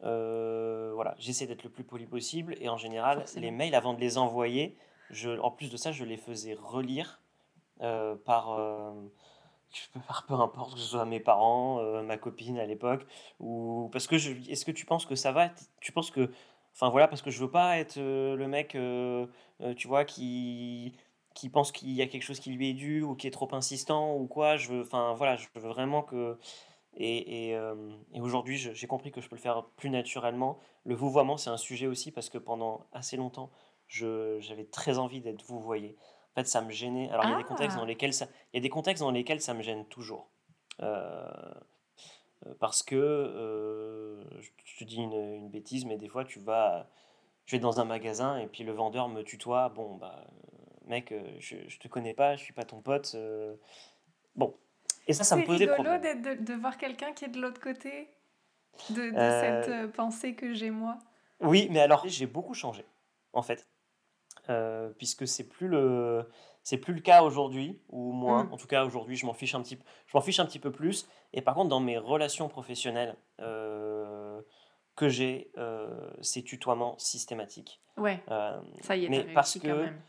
voilà, 0.00 1.16
j'essaie 1.18 1.48
d'être 1.48 1.64
le 1.64 1.70
plus 1.70 1.82
poli 1.82 2.06
possible. 2.06 2.54
Et 2.60 2.68
en 2.68 2.76
général, 2.76 3.24
les 3.36 3.50
mails, 3.50 3.74
avant 3.74 3.92
de 3.92 4.00
les 4.00 4.18
envoyer, 4.18 4.76
je, 5.10 5.30
en 5.40 5.50
plus 5.50 5.70
de 5.70 5.76
ça, 5.76 5.90
je 5.90 6.04
les 6.04 6.16
faisais 6.16 6.54
relire 6.54 7.20
par, 7.80 8.56
par 10.06 10.26
peu 10.28 10.34
importe 10.34 10.74
que 10.74 10.80
ce 10.80 10.86
soit 10.86 11.06
mes 11.06 11.20
parents, 11.20 11.82
ma 12.04 12.18
copine 12.18 12.60
à 12.60 12.66
l'époque, 12.66 13.04
ou 13.40 13.88
parce 13.92 14.06
que 14.06 14.16
je, 14.16 14.30
est-ce 14.48 14.64
que 14.64 14.70
tu 14.70 14.86
penses 14.86 15.06
que 15.06 15.16
ça 15.16 15.32
va 15.32 15.50
Tu 15.80 15.90
penses 15.90 16.12
que, 16.12 16.30
enfin 16.72 16.88
voilà, 16.88 17.08
parce 17.08 17.20
que 17.20 17.32
je 17.32 17.40
veux 17.40 17.50
pas 17.50 17.78
être 17.78 17.98
le 17.98 18.46
mec, 18.46 18.78
tu 19.76 19.88
vois, 19.88 20.04
qui 20.04 20.94
qui 21.38 21.48
pense 21.48 21.70
qu'il 21.70 21.92
y 21.92 22.02
a 22.02 22.06
quelque 22.08 22.24
chose 22.24 22.40
qui 22.40 22.50
lui 22.50 22.70
est 22.70 22.74
dû 22.74 23.02
ou 23.02 23.14
qui 23.14 23.28
est 23.28 23.30
trop 23.30 23.48
insistant 23.52 24.16
ou 24.16 24.26
quoi. 24.26 24.56
Je 24.56 24.68
veux, 24.68 24.80
enfin 24.82 25.14
voilà, 25.14 25.36
je 25.36 25.46
veux 25.54 25.68
vraiment 25.68 26.02
que. 26.02 26.36
Et, 26.96 27.50
et, 27.50 27.56
euh, 27.56 27.92
et 28.12 28.20
aujourd'hui, 28.20 28.56
j'ai 28.56 28.86
compris 28.88 29.12
que 29.12 29.20
je 29.20 29.28
peux 29.28 29.36
le 29.36 29.40
faire 29.40 29.64
plus 29.76 29.88
naturellement. 29.88 30.58
Le 30.84 30.96
vouvoiement, 30.96 31.36
c'est 31.36 31.50
un 31.50 31.56
sujet 31.56 31.86
aussi 31.86 32.10
parce 32.10 32.28
que 32.28 32.38
pendant 32.38 32.86
assez 32.92 33.16
longtemps, 33.16 33.50
j'avais 33.86 34.64
très 34.64 34.98
envie 34.98 35.20
d'être 35.20 35.44
vouvoyé. 35.44 35.96
En 36.32 36.40
fait, 36.40 36.48
ça 36.48 36.60
me 36.60 36.70
gênait. 36.70 37.08
Alors, 37.10 37.24
il 37.26 37.30
y 37.30 37.34
a 37.34 37.38
des 37.38 37.44
contextes 37.44 37.76
dans 37.76 37.84
ah! 37.84 37.86
lesquels 37.86 38.12
ça, 38.12 38.26
il 38.52 38.56
y 38.56 38.58
a 38.58 38.62
des 38.62 38.68
contextes 38.68 39.02
dans 39.02 39.12
lesquels 39.12 39.40
ça 39.40 39.54
me 39.54 39.62
gêne 39.62 39.84
toujours. 39.84 40.28
Euh, 40.82 41.30
parce 42.58 42.82
que, 42.82 42.96
euh, 42.96 44.24
je 44.64 44.78
te 44.78 44.84
dis 44.84 44.96
une, 44.96 45.12
une, 45.12 45.50
bêtise, 45.50 45.84
mais 45.84 45.98
des 45.98 46.08
fois, 46.08 46.24
tu 46.24 46.40
vas, 46.40 46.88
je 47.46 47.54
vais 47.54 47.60
dans 47.60 47.78
un 47.78 47.84
magasin 47.84 48.38
et 48.38 48.48
puis 48.48 48.64
le 48.64 48.72
vendeur 48.72 49.08
me 49.08 49.22
tutoie. 49.22 49.68
Bon, 49.68 49.94
bah, 49.94 50.24
mec, 50.88 51.12
euh, 51.12 51.22
je, 51.38 51.56
je 51.68 51.78
te 51.78 51.88
connais 51.88 52.14
pas, 52.14 52.36
je 52.36 52.42
suis 52.42 52.52
pas 52.52 52.64
ton 52.64 52.80
pote. 52.80 53.12
Euh, 53.14 53.54
bon. 54.34 54.54
Et 55.06 55.12
ça, 55.12 55.24
ça 55.24 55.36
me 55.36 55.44
posait 55.44 55.66
problème. 55.66 56.00
C'est 56.02 56.12
rigolo 56.12 56.36
de, 56.36 56.44
de, 56.44 56.54
voir 56.54 56.76
quelqu'un 56.76 57.12
qui 57.12 57.24
est 57.24 57.28
de 57.28 57.40
l'autre 57.40 57.60
côté 57.60 58.08
de, 58.90 59.10
de 59.10 59.16
euh, 59.16 59.62
cette 59.62 59.92
pensée 59.92 60.34
que 60.34 60.52
j'ai 60.54 60.70
moi. 60.70 60.98
Oui, 61.40 61.68
mais 61.70 61.80
alors 61.80 62.06
j'ai 62.06 62.26
beaucoup 62.26 62.54
changé, 62.54 62.84
en 63.32 63.42
fait. 63.42 63.68
puisque 64.98 65.26
c'est 65.26 65.48
plus 65.48 65.68
le 65.68 66.28
c'est 66.62 66.78
plus 66.78 66.92
le 66.92 67.00
cas 67.00 67.22
aujourd'hui 67.22 67.80
ou 67.88 68.12
moins 68.12 68.44
mmh. 68.44 68.52
en 68.52 68.56
tout 68.56 68.66
cas 68.66 68.84
aujourd'hui 68.84 69.16
je 69.16 69.24
m'en 69.24 69.34
fiche 69.34 69.54
un 69.54 69.62
petit 69.62 69.78
je 70.06 70.16
m'en 70.16 70.20
fiche 70.22 70.40
un 70.40 70.46
petit 70.46 70.58
peu 70.58 70.72
plus 70.72 71.06
et 71.32 71.42
par 71.42 71.54
contre 71.54 71.68
dans 71.68 71.80
mes 71.80 71.96
relations 71.98 72.48
professionnelles 72.48 73.14
que 73.38 75.08
j'ai 75.08 75.52
c'est 76.22 76.42
tutoiement 76.42 76.98
systématique 76.98 77.80
ouais 77.98 78.22
ça 78.80 78.96
y 78.96 79.04
est 79.04 79.08
mais 79.08 79.24
parce 79.34 79.58
que 79.58 79.68
quand 79.68 79.76
même. 79.76 80.00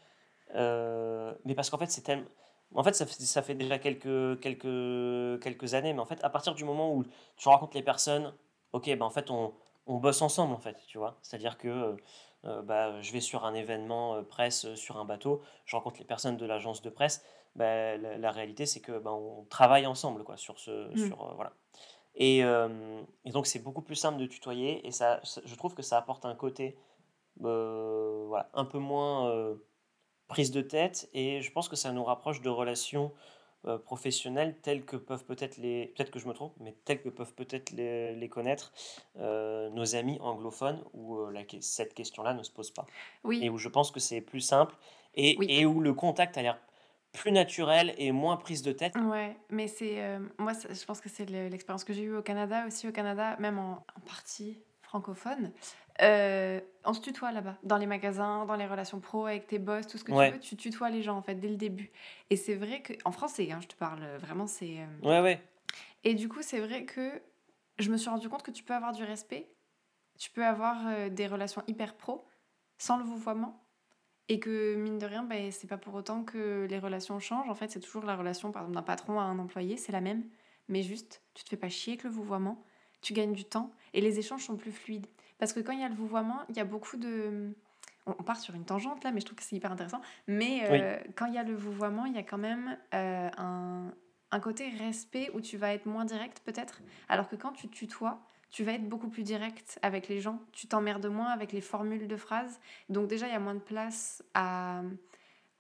Euh, 0.55 1.33
mais 1.45 1.55
parce 1.55 1.69
qu'en 1.69 1.77
fait, 1.77 1.89
c'est 1.89 2.01
tellement. 2.01 2.27
En 2.75 2.83
fait, 2.83 2.93
ça, 2.93 3.05
fait, 3.05 3.21
ça 3.23 3.41
fait 3.41 3.55
déjà 3.55 3.79
quelques, 3.79 4.39
quelques, 4.41 5.41
quelques 5.41 5.73
années, 5.73 5.93
mais 5.93 5.99
en 5.99 6.05
fait, 6.05 6.23
à 6.23 6.29
partir 6.29 6.53
du 6.53 6.63
moment 6.65 6.93
où 6.93 7.03
tu 7.35 7.49
rencontres 7.49 7.75
les 7.75 7.81
personnes, 7.83 8.33
ok, 8.73 8.85
ben 8.85 9.01
en 9.01 9.09
fait, 9.09 9.31
on, 9.31 9.53
on 9.87 9.97
bosse 9.97 10.21
ensemble, 10.21 10.53
en 10.53 10.59
fait, 10.59 10.77
tu 10.87 10.99
vois. 10.99 11.17
C'est-à-dire 11.23 11.57
que 11.57 11.97
euh, 12.45 12.61
bah, 12.61 13.01
je 13.01 13.11
vais 13.11 13.21
sur 13.21 13.43
un 13.45 13.55
événement 13.55 14.15
euh, 14.15 14.21
presse 14.21 14.73
sur 14.75 14.97
un 14.97 15.05
bateau, 15.05 15.41
je 15.65 15.75
rencontre 15.75 15.97
les 15.97 16.05
personnes 16.05 16.37
de 16.37 16.45
l'agence 16.45 16.83
de 16.83 16.91
presse, 16.91 17.23
bah, 17.55 17.97
la, 17.97 18.31
réalité, 18.31 18.67
c'est 18.67 18.81
que 18.81 18.99
ben 18.99 19.11
on 19.11 19.45
travaille 19.49 19.87
ensemble, 19.87 20.23
quoi, 20.23 20.37
sur 20.37 20.59
ce. 20.59 20.93
Mmh. 20.93 21.07
Sur, 21.07 21.33
voilà. 21.35 21.53
Et, 22.15 22.39
et, 22.39 23.31
donc, 23.31 23.47
c'est 23.47 23.59
beaucoup 23.59 23.81
plus 23.81 23.95
simple 23.95 24.19
de 24.19 24.25
tutoyer, 24.27 24.85
et 24.85 24.91
ça, 24.91 25.21
je 25.23 25.55
trouve 25.55 25.73
que 25.73 25.81
ça 25.81 25.97
apporte 25.97 26.25
un 26.25 26.35
côté 26.35 26.77
voilà, 27.37 28.49
un 28.53 28.65
peu 28.65 28.77
moins 28.77 29.57
prise 30.29 30.51
de 30.51 30.61
tête 30.61 31.09
et 31.13 31.41
je 31.41 31.51
pense 31.51 31.67
que 31.67 31.75
ça 31.75 31.91
nous 31.91 32.03
rapproche 32.05 32.41
de 32.41 32.49
relations 32.49 33.11
euh, 33.65 33.77
professionnelles 33.77 34.55
telles 34.61 34.85
que 34.85 34.95
peuvent 34.95 35.25
peut-être 35.25 35.57
les 35.57 35.87
peut-être 35.87 36.11
que 36.11 36.19
je 36.19 36.27
me 36.29 36.33
trompe 36.33 36.53
mais 36.61 36.73
telles 36.85 37.01
que 37.01 37.09
peuvent 37.09 37.33
peut-être 37.33 37.71
les, 37.71 38.15
les 38.15 38.29
connaître 38.29 38.71
euh, 39.17 39.69
nos 39.71 39.95
amis 39.95 40.17
anglophones 40.21 40.81
où 40.93 41.17
euh, 41.17 41.31
la, 41.31 41.41
cette 41.59 41.93
question-là 41.93 42.33
ne 42.33 42.43
se 42.43 42.51
pose 42.51 42.71
pas 42.71 42.85
oui. 43.25 43.41
et 43.43 43.49
où 43.49 43.57
je 43.57 43.67
pense 43.67 43.91
que 43.91 43.99
c'est 43.99 44.21
plus 44.21 44.39
simple 44.39 44.75
et, 45.15 45.35
et, 45.59 45.65
où 45.65 45.81
le 45.81 45.93
contact 45.93 46.37
a 46.37 46.41
l'air 46.41 46.57
plus 47.11 47.31
naturel 47.31 47.95
et 47.97 48.11
moins 48.11 48.37
prise 48.37 48.61
de 48.61 48.71
tête. 48.71 48.93
Ouais, 48.95 49.35
mais 49.49 49.67
c'est 49.67 50.19
moi 50.37 50.53
je 50.53 50.85
pense 50.85 51.01
que 51.01 51.09
c'est 51.09 51.25
l'expérience 51.25 51.83
que 51.83 51.91
j'ai 51.91 52.03
eue 52.03 52.15
au 52.15 52.21
Canada 52.21 52.65
aussi 52.67 52.87
au 52.87 52.91
Canada 52.91 53.35
même 53.39 53.57
en, 53.57 53.83
en 53.97 53.99
partie 54.05 54.59
francophone 54.83 55.51
euh, 56.01 56.59
on 56.85 56.93
se 56.93 57.01
tutoie 57.01 57.31
là-bas, 57.31 57.57
dans 57.63 57.77
les 57.77 57.85
magasins, 57.85 58.45
dans 58.45 58.55
les 58.55 58.65
relations 58.65 58.99
pro, 58.99 59.25
avec 59.25 59.47
tes 59.47 59.59
boss, 59.59 59.87
tout 59.87 59.97
ce 59.97 60.03
que 60.03 60.11
tu 60.11 60.33
veux, 60.33 60.39
tu 60.39 60.55
tutoies 60.55 60.89
les 60.89 61.01
gens 61.01 61.17
en 61.17 61.21
fait 61.21 61.35
dès 61.35 61.49
le 61.49 61.57
début. 61.57 61.91
Et 62.29 62.35
c'est 62.35 62.55
vrai 62.55 62.81
que, 62.81 62.93
en 63.05 63.11
français, 63.11 63.51
hein, 63.51 63.59
je 63.61 63.67
te 63.67 63.75
parle 63.75 64.03
vraiment, 64.17 64.47
c'est. 64.47 64.79
Euh, 64.79 65.07
ouais, 65.07 65.21
ouais. 65.21 65.41
Et 66.03 66.13
du 66.13 66.29
coup, 66.29 66.41
c'est 66.41 66.59
vrai 66.59 66.85
que 66.85 67.21
je 67.77 67.91
me 67.91 67.97
suis 67.97 68.09
rendu 68.09 68.29
compte 68.29 68.43
que 68.43 68.51
tu 68.51 68.63
peux 68.63 68.73
avoir 68.73 68.93
du 68.93 69.03
respect, 69.03 69.51
tu 70.17 70.31
peux 70.31 70.45
avoir 70.45 70.77
euh, 70.87 71.09
des 71.09 71.27
relations 71.27 71.63
hyper 71.67 71.95
pro 71.95 72.25
sans 72.77 72.97
le 72.97 73.03
vouvoiement. 73.03 73.63
Et 74.31 74.39
que 74.39 74.75
mine 74.75 74.99
de 74.99 75.07
rien, 75.07 75.23
ben, 75.23 75.51
c'est 75.51 75.65
pas 75.65 75.77
pour 75.77 75.95
autant 75.95 76.23
que 76.23 76.67
les 76.69 76.77
relations 76.77 77.19
changent. 77.19 77.49
En 77.49 77.55
fait, 77.55 77.71
c'est 77.71 77.79
toujours 77.79 78.03
la 78.03 78.15
relation, 78.15 78.51
par 78.51 78.61
exemple, 78.61 78.75
d'un 78.75 78.83
patron 78.83 79.19
à 79.19 79.23
un 79.23 79.39
employé, 79.39 79.75
c'est 79.75 79.91
la 79.91 80.01
même. 80.01 80.23
Mais 80.67 80.83
juste, 80.83 81.23
tu 81.33 81.43
te 81.43 81.49
fais 81.49 81.57
pas 81.57 81.69
chier 81.69 81.93
avec 81.93 82.03
le 82.03 82.11
vouvoiement, 82.11 82.63
tu 83.01 83.13
gagnes 83.13 83.33
du 83.33 83.45
temps 83.45 83.71
et 83.93 84.01
les 84.01 84.19
échanges 84.19 84.45
sont 84.45 84.57
plus 84.57 84.71
fluides. 84.71 85.07
Parce 85.37 85.53
que 85.53 85.59
quand 85.59 85.71
il 85.71 85.79
y 85.79 85.83
a 85.83 85.89
le 85.89 85.95
vouvoiement, 85.95 86.41
il 86.49 86.57
y 86.57 86.59
a 86.59 86.65
beaucoup 86.65 86.97
de... 86.97 87.53
On 88.05 88.23
part 88.23 88.39
sur 88.39 88.55
une 88.55 88.65
tangente 88.65 89.03
là, 89.03 89.11
mais 89.11 89.19
je 89.19 89.25
trouve 89.25 89.37
que 89.37 89.43
c'est 89.43 89.55
hyper 89.55 89.71
intéressant. 89.71 90.01
Mais 90.27 90.63
euh, 90.69 90.97
quand 91.15 91.27
il 91.27 91.35
y 91.35 91.37
a 91.37 91.43
le 91.43 91.53
vouvoiement, 91.55 92.05
il 92.05 92.15
y 92.15 92.17
a 92.17 92.23
quand 92.23 92.39
même 92.39 92.77
euh, 92.93 93.29
un, 93.37 93.93
un 94.31 94.39
côté 94.39 94.69
respect 94.69 95.29
où 95.33 95.41
tu 95.41 95.57
vas 95.57 95.73
être 95.73 95.85
moins 95.85 96.05
direct 96.05 96.41
peut-être. 96.43 96.81
Alors 97.07 97.29
que 97.29 97.35
quand 97.35 97.51
tu 97.51 97.67
tutoies, 97.67 98.19
tu 98.49 98.63
vas 98.63 98.73
être 98.73 98.87
beaucoup 98.87 99.09
plus 99.09 99.23
direct 99.23 99.77
avec 99.83 100.07
les 100.07 100.21
gens. 100.21 100.39
Tu 100.51 100.67
t'emmerdes 100.67 101.05
moins 101.05 101.27
avec 101.27 101.51
les 101.51 101.61
formules 101.61 102.07
de 102.07 102.15
phrases. 102.15 102.59
Donc 102.89 103.07
déjà, 103.07 103.27
il 103.27 103.33
y 103.33 103.35
a 103.35 103.39
moins 103.39 103.53
de 103.53 103.59
place 103.59 104.23
à, 104.33 104.81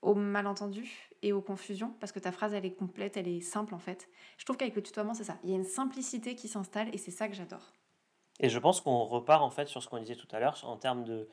aux 0.01 0.15
malentendus 0.15 1.09
et 1.21 1.33
aux 1.33 1.41
confusions 1.41 1.93
parce 1.99 2.11
que 2.11 2.19
ta 2.19 2.31
phrase, 2.31 2.53
elle 2.53 2.65
est 2.65 2.75
complète, 2.75 3.17
elle 3.17 3.27
est 3.27 3.41
simple 3.41 3.73
en 3.73 3.79
fait. 3.79 4.09
Je 4.37 4.45
trouve 4.45 4.57
qu'avec 4.57 4.75
le 4.75 4.83
tutoiement, 4.83 5.13
c'est 5.13 5.23
ça. 5.23 5.37
Il 5.43 5.49
y 5.49 5.53
a 5.53 5.55
une 5.55 5.65
simplicité 5.65 6.35
qui 6.35 6.47
s'installe 6.47 6.89
et 6.93 6.97
c'est 6.97 7.11
ça 7.11 7.27
que 7.27 7.35
j'adore. 7.35 7.73
Et 8.39 8.49
je 8.49 8.59
pense 8.59 8.81
qu'on 8.81 9.03
repart 9.05 9.41
en 9.41 9.49
fait 9.49 9.67
sur 9.67 9.83
ce 9.83 9.89
qu'on 9.89 9.99
disait 9.99 10.15
tout 10.15 10.27
à 10.31 10.39
l'heure 10.39 10.57
en 10.63 10.77
termes 10.77 11.03
de, 11.03 11.27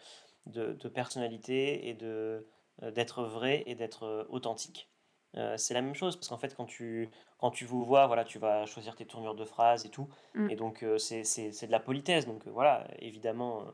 de, 0.47 0.89
personnalité 0.89 1.89
et 1.89 1.95
de 1.95 2.47
euh, 2.83 2.91
d'être 2.91 3.23
vrai 3.23 3.63
et 3.67 3.75
d'être 3.75 4.05
euh, 4.05 4.25
authentique. 4.29 4.91
Euh, 5.37 5.57
c'est 5.57 5.75
la 5.75 5.83
même 5.83 5.95
chose 5.95 6.17
parce 6.17 6.29
qu'en 6.29 6.39
fait 6.39 6.55
quand 6.55 6.67
tu 6.67 7.11
quand 7.39 7.51
tu 7.51 7.65
vous 7.65 7.85
vois 7.85 8.07
voilà 8.07 8.25
tu 8.25 8.39
vas 8.39 8.65
choisir 8.65 8.97
tes 8.97 9.05
tournures 9.07 9.35
de 9.35 9.45
phrases 9.45 9.85
et 9.85 9.91
tout 9.91 10.09
mm. 10.35 10.51
et 10.51 10.57
donc 10.57 10.85
c'est 10.99 11.23
de 11.23 11.71
la 11.71 11.81
politesse 11.81 12.27
donc 12.27 12.47
voilà 12.47 12.87
évidemment 13.01 13.65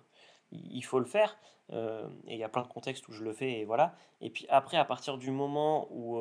il 0.52 0.82
faut 0.82 0.98
le 0.98 1.06
faire. 1.06 1.38
Et 1.72 2.34
il 2.34 2.36
y 2.36 2.44
a 2.44 2.50
plein 2.50 2.62
de 2.62 2.68
contextes 2.68 3.08
où 3.08 3.12
je 3.12 3.24
le 3.24 3.32
fais 3.32 3.60
et 3.60 3.64
voilà. 3.64 3.94
Et 4.20 4.28
puis 4.28 4.44
après 4.50 4.76
à 4.76 4.84
partir 4.84 5.16
du 5.16 5.30
moment 5.30 5.88
où 5.90 6.18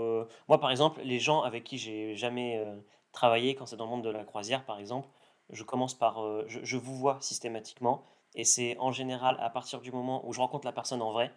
moi 0.47 0.59
par 0.61 0.71
exemple 0.71 1.01
les 1.03 1.19
gens 1.19 1.41
avec 1.41 1.65
qui 1.65 1.77
j'ai 1.77 2.15
jamais 2.15 2.65
travaillé 3.11 3.53
quand 3.53 3.65
c'est 3.65 3.75
dans 3.75 3.83
le 3.83 3.89
monde 3.89 4.03
de 4.03 4.09
la 4.09 4.23
croisière 4.23 4.63
par 4.63 4.79
exemple 4.79 5.09
je 5.51 5.63
commence 5.63 5.93
par, 5.93 6.23
euh, 6.23 6.45
je, 6.47 6.77
vous 6.77 6.95
vois 6.95 7.17
systématiquement, 7.19 8.03
et 8.35 8.43
c'est 8.43 8.77
en 8.79 8.91
général 8.91 9.38
à 9.39 9.50
partir 9.50 9.81
du 9.81 9.91
moment 9.91 10.25
où 10.27 10.33
je 10.33 10.39
rencontre 10.39 10.65
la 10.65 10.71
personne 10.71 11.01
en 11.01 11.11
vrai, 11.11 11.31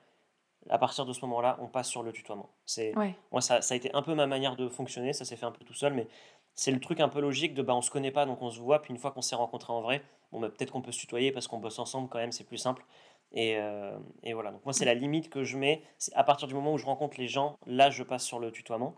à 0.70 0.78
partir 0.78 1.04
de 1.04 1.12
ce 1.12 1.20
moment-là, 1.26 1.58
on 1.60 1.66
passe 1.66 1.88
sur 1.88 2.02
le 2.02 2.12
tutoiement. 2.12 2.48
C'est, 2.64 2.94
moi, 3.32 3.42
ça, 3.42 3.60
ça, 3.60 3.74
a 3.74 3.76
été 3.76 3.92
un 3.92 4.00
peu 4.00 4.14
ma 4.14 4.26
manière 4.26 4.56
de 4.56 4.68
fonctionner, 4.68 5.12
ça 5.12 5.24
s'est 5.24 5.36
fait 5.36 5.44
un 5.44 5.50
peu 5.50 5.64
tout 5.64 5.74
seul, 5.74 5.92
mais 5.92 6.08
c'est 6.54 6.70
le 6.70 6.80
truc 6.80 7.00
un 7.00 7.08
peu 7.08 7.20
logique 7.20 7.54
de, 7.54 7.62
bah, 7.62 7.74
on 7.74 7.82
se 7.82 7.90
connaît 7.90 8.10
pas, 8.10 8.26
donc 8.26 8.40
on 8.42 8.50
se 8.50 8.60
voit, 8.60 8.80
puis 8.80 8.92
une 8.92 8.98
fois 8.98 9.10
qu'on 9.10 9.22
s'est 9.22 9.34
rencontré 9.34 9.72
en 9.72 9.80
vrai, 9.80 10.02
bon, 10.32 10.40
bah, 10.40 10.48
peut-être 10.48 10.72
qu'on 10.72 10.82
peut 10.82 10.92
se 10.92 11.00
tutoyer 11.00 11.32
parce 11.32 11.48
qu'on 11.48 11.58
bosse 11.58 11.78
ensemble 11.78 12.08
quand 12.08 12.18
même, 12.18 12.32
c'est 12.32 12.44
plus 12.44 12.58
simple. 12.58 12.84
Et, 13.32 13.56
euh, 13.58 13.98
et, 14.22 14.32
voilà, 14.32 14.52
donc 14.52 14.64
moi, 14.64 14.72
c'est 14.72 14.84
la 14.84 14.94
limite 14.94 15.28
que 15.28 15.42
je 15.42 15.58
mets. 15.58 15.82
C'est 15.98 16.14
à 16.14 16.22
partir 16.22 16.46
du 16.46 16.54
moment 16.54 16.72
où 16.72 16.78
je 16.78 16.86
rencontre 16.86 17.18
les 17.18 17.26
gens, 17.26 17.58
là, 17.66 17.90
je 17.90 18.04
passe 18.04 18.24
sur 18.24 18.38
le 18.38 18.52
tutoiement. 18.52 18.94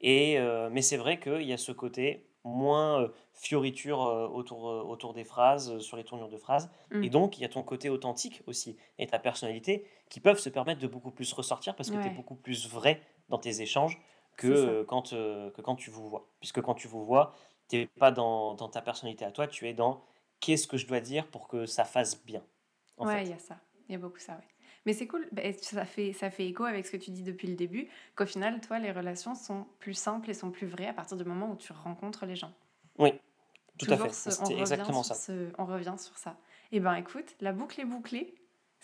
Et, 0.00 0.38
euh, 0.38 0.70
mais 0.72 0.80
c'est 0.80 0.96
vrai 0.96 1.20
qu'il 1.20 1.42
y 1.42 1.52
a 1.52 1.58
ce 1.58 1.72
côté, 1.72 2.26
moins 2.44 3.02
euh, 3.02 3.08
fioriture 3.34 3.98
autour, 4.32 4.64
autour 4.64 5.12
des 5.12 5.24
phrases, 5.24 5.78
sur 5.80 5.98
les 5.98 6.04
tournures 6.04 6.30
de 6.30 6.38
phrases. 6.38 6.70
Et 6.92 6.96
mmh. 6.96 7.08
donc, 7.08 7.38
il 7.38 7.42
y 7.42 7.44
a 7.44 7.48
ton 7.48 7.62
côté 7.62 7.90
authentique 7.90 8.42
aussi 8.46 8.76
et 8.98 9.06
ta 9.06 9.18
personnalité 9.18 9.86
qui 10.08 10.20
peuvent 10.20 10.38
se 10.38 10.48
permettre 10.48 10.80
de 10.80 10.86
beaucoup 10.86 11.10
plus 11.10 11.30
ressortir 11.32 11.74
parce 11.76 11.90
que 11.90 11.96
tu 11.96 12.06
es 12.06 12.10
beaucoup 12.10 12.36
plus 12.36 12.68
vrai 12.68 13.02
dans 13.28 13.38
tes 13.38 13.60
échanges 13.60 14.00
que, 14.36 14.82
quand, 14.84 15.10
que 15.10 15.60
quand 15.62 15.76
tu 15.76 15.90
vous 15.90 16.08
vois. 16.08 16.28
Puisque 16.40 16.60
quand 16.62 16.74
tu 16.74 16.88
vous 16.88 17.04
vois, 17.04 17.34
Tu 17.68 17.76
n'es 17.78 17.86
pas 17.86 18.10
dans, 18.12 18.54
dans 18.54 18.68
ta 18.68 18.82
personnalité 18.82 19.24
à 19.24 19.32
toi, 19.32 19.46
tu 19.48 19.68
es 19.68 19.74
dans 19.74 20.02
qu'est-ce 20.40 20.66
que 20.66 20.76
je 20.76 20.86
dois 20.86 21.00
dire 21.00 21.26
pour 21.28 21.48
que 21.48 21.66
ça 21.66 21.84
fasse 21.84 22.22
bien? 22.24 22.42
ouais, 22.98 23.24
il 23.24 23.30
y 23.30 23.32
a 23.32 23.38
ça. 23.38 23.58
Il 23.88 23.92
y 23.92 23.94
a 23.94 23.98
beaucoup 23.98 24.18
ça, 24.18 24.34
ouais. 24.34 24.48
Mais 24.86 24.92
c'est 24.92 25.06
cool, 25.06 25.26
bah, 25.32 25.42
ça 25.62 25.84
fait, 25.86 26.12
ça 26.12 26.30
fait 26.30 26.46
écho 26.46 26.64
avec 26.64 26.86
ce 26.86 26.92
que 26.92 26.96
tu 26.98 27.10
dis 27.10 27.22
depuis 27.22 27.48
le 27.48 27.54
début, 27.56 27.88
qu'au 28.16 28.26
final, 28.26 28.60
toi, 28.60 28.78
les 28.78 28.92
relations 28.92 29.34
sont 29.34 29.66
plus 29.78 29.94
simples 29.94 30.28
et 30.30 30.34
sont 30.34 30.50
plus 30.50 30.66
vraies 30.66 30.88
à 30.88 30.92
partir 30.94 31.16
du 31.16 31.24
moment 31.24 31.50
où 31.50 31.56
tu 31.56 31.72
rencontres 31.72 32.26
les 32.26 32.36
gens. 32.36 32.52
Oui, 32.98 33.12
tout 33.78 33.86
à 33.90 33.96
fait. 33.96 34.12
C'est 34.12 34.58
exactement 34.58 35.02
ça. 35.02 35.16
on 35.58 35.66
revient 35.66 35.94
sur 35.98 36.16
ça. 36.18 36.36
Eh 36.72 36.80
ben 36.80 36.94
écoute, 36.94 37.36
la 37.40 37.52
boucle 37.52 37.80
est 37.80 37.84
bouclée. 37.84 38.34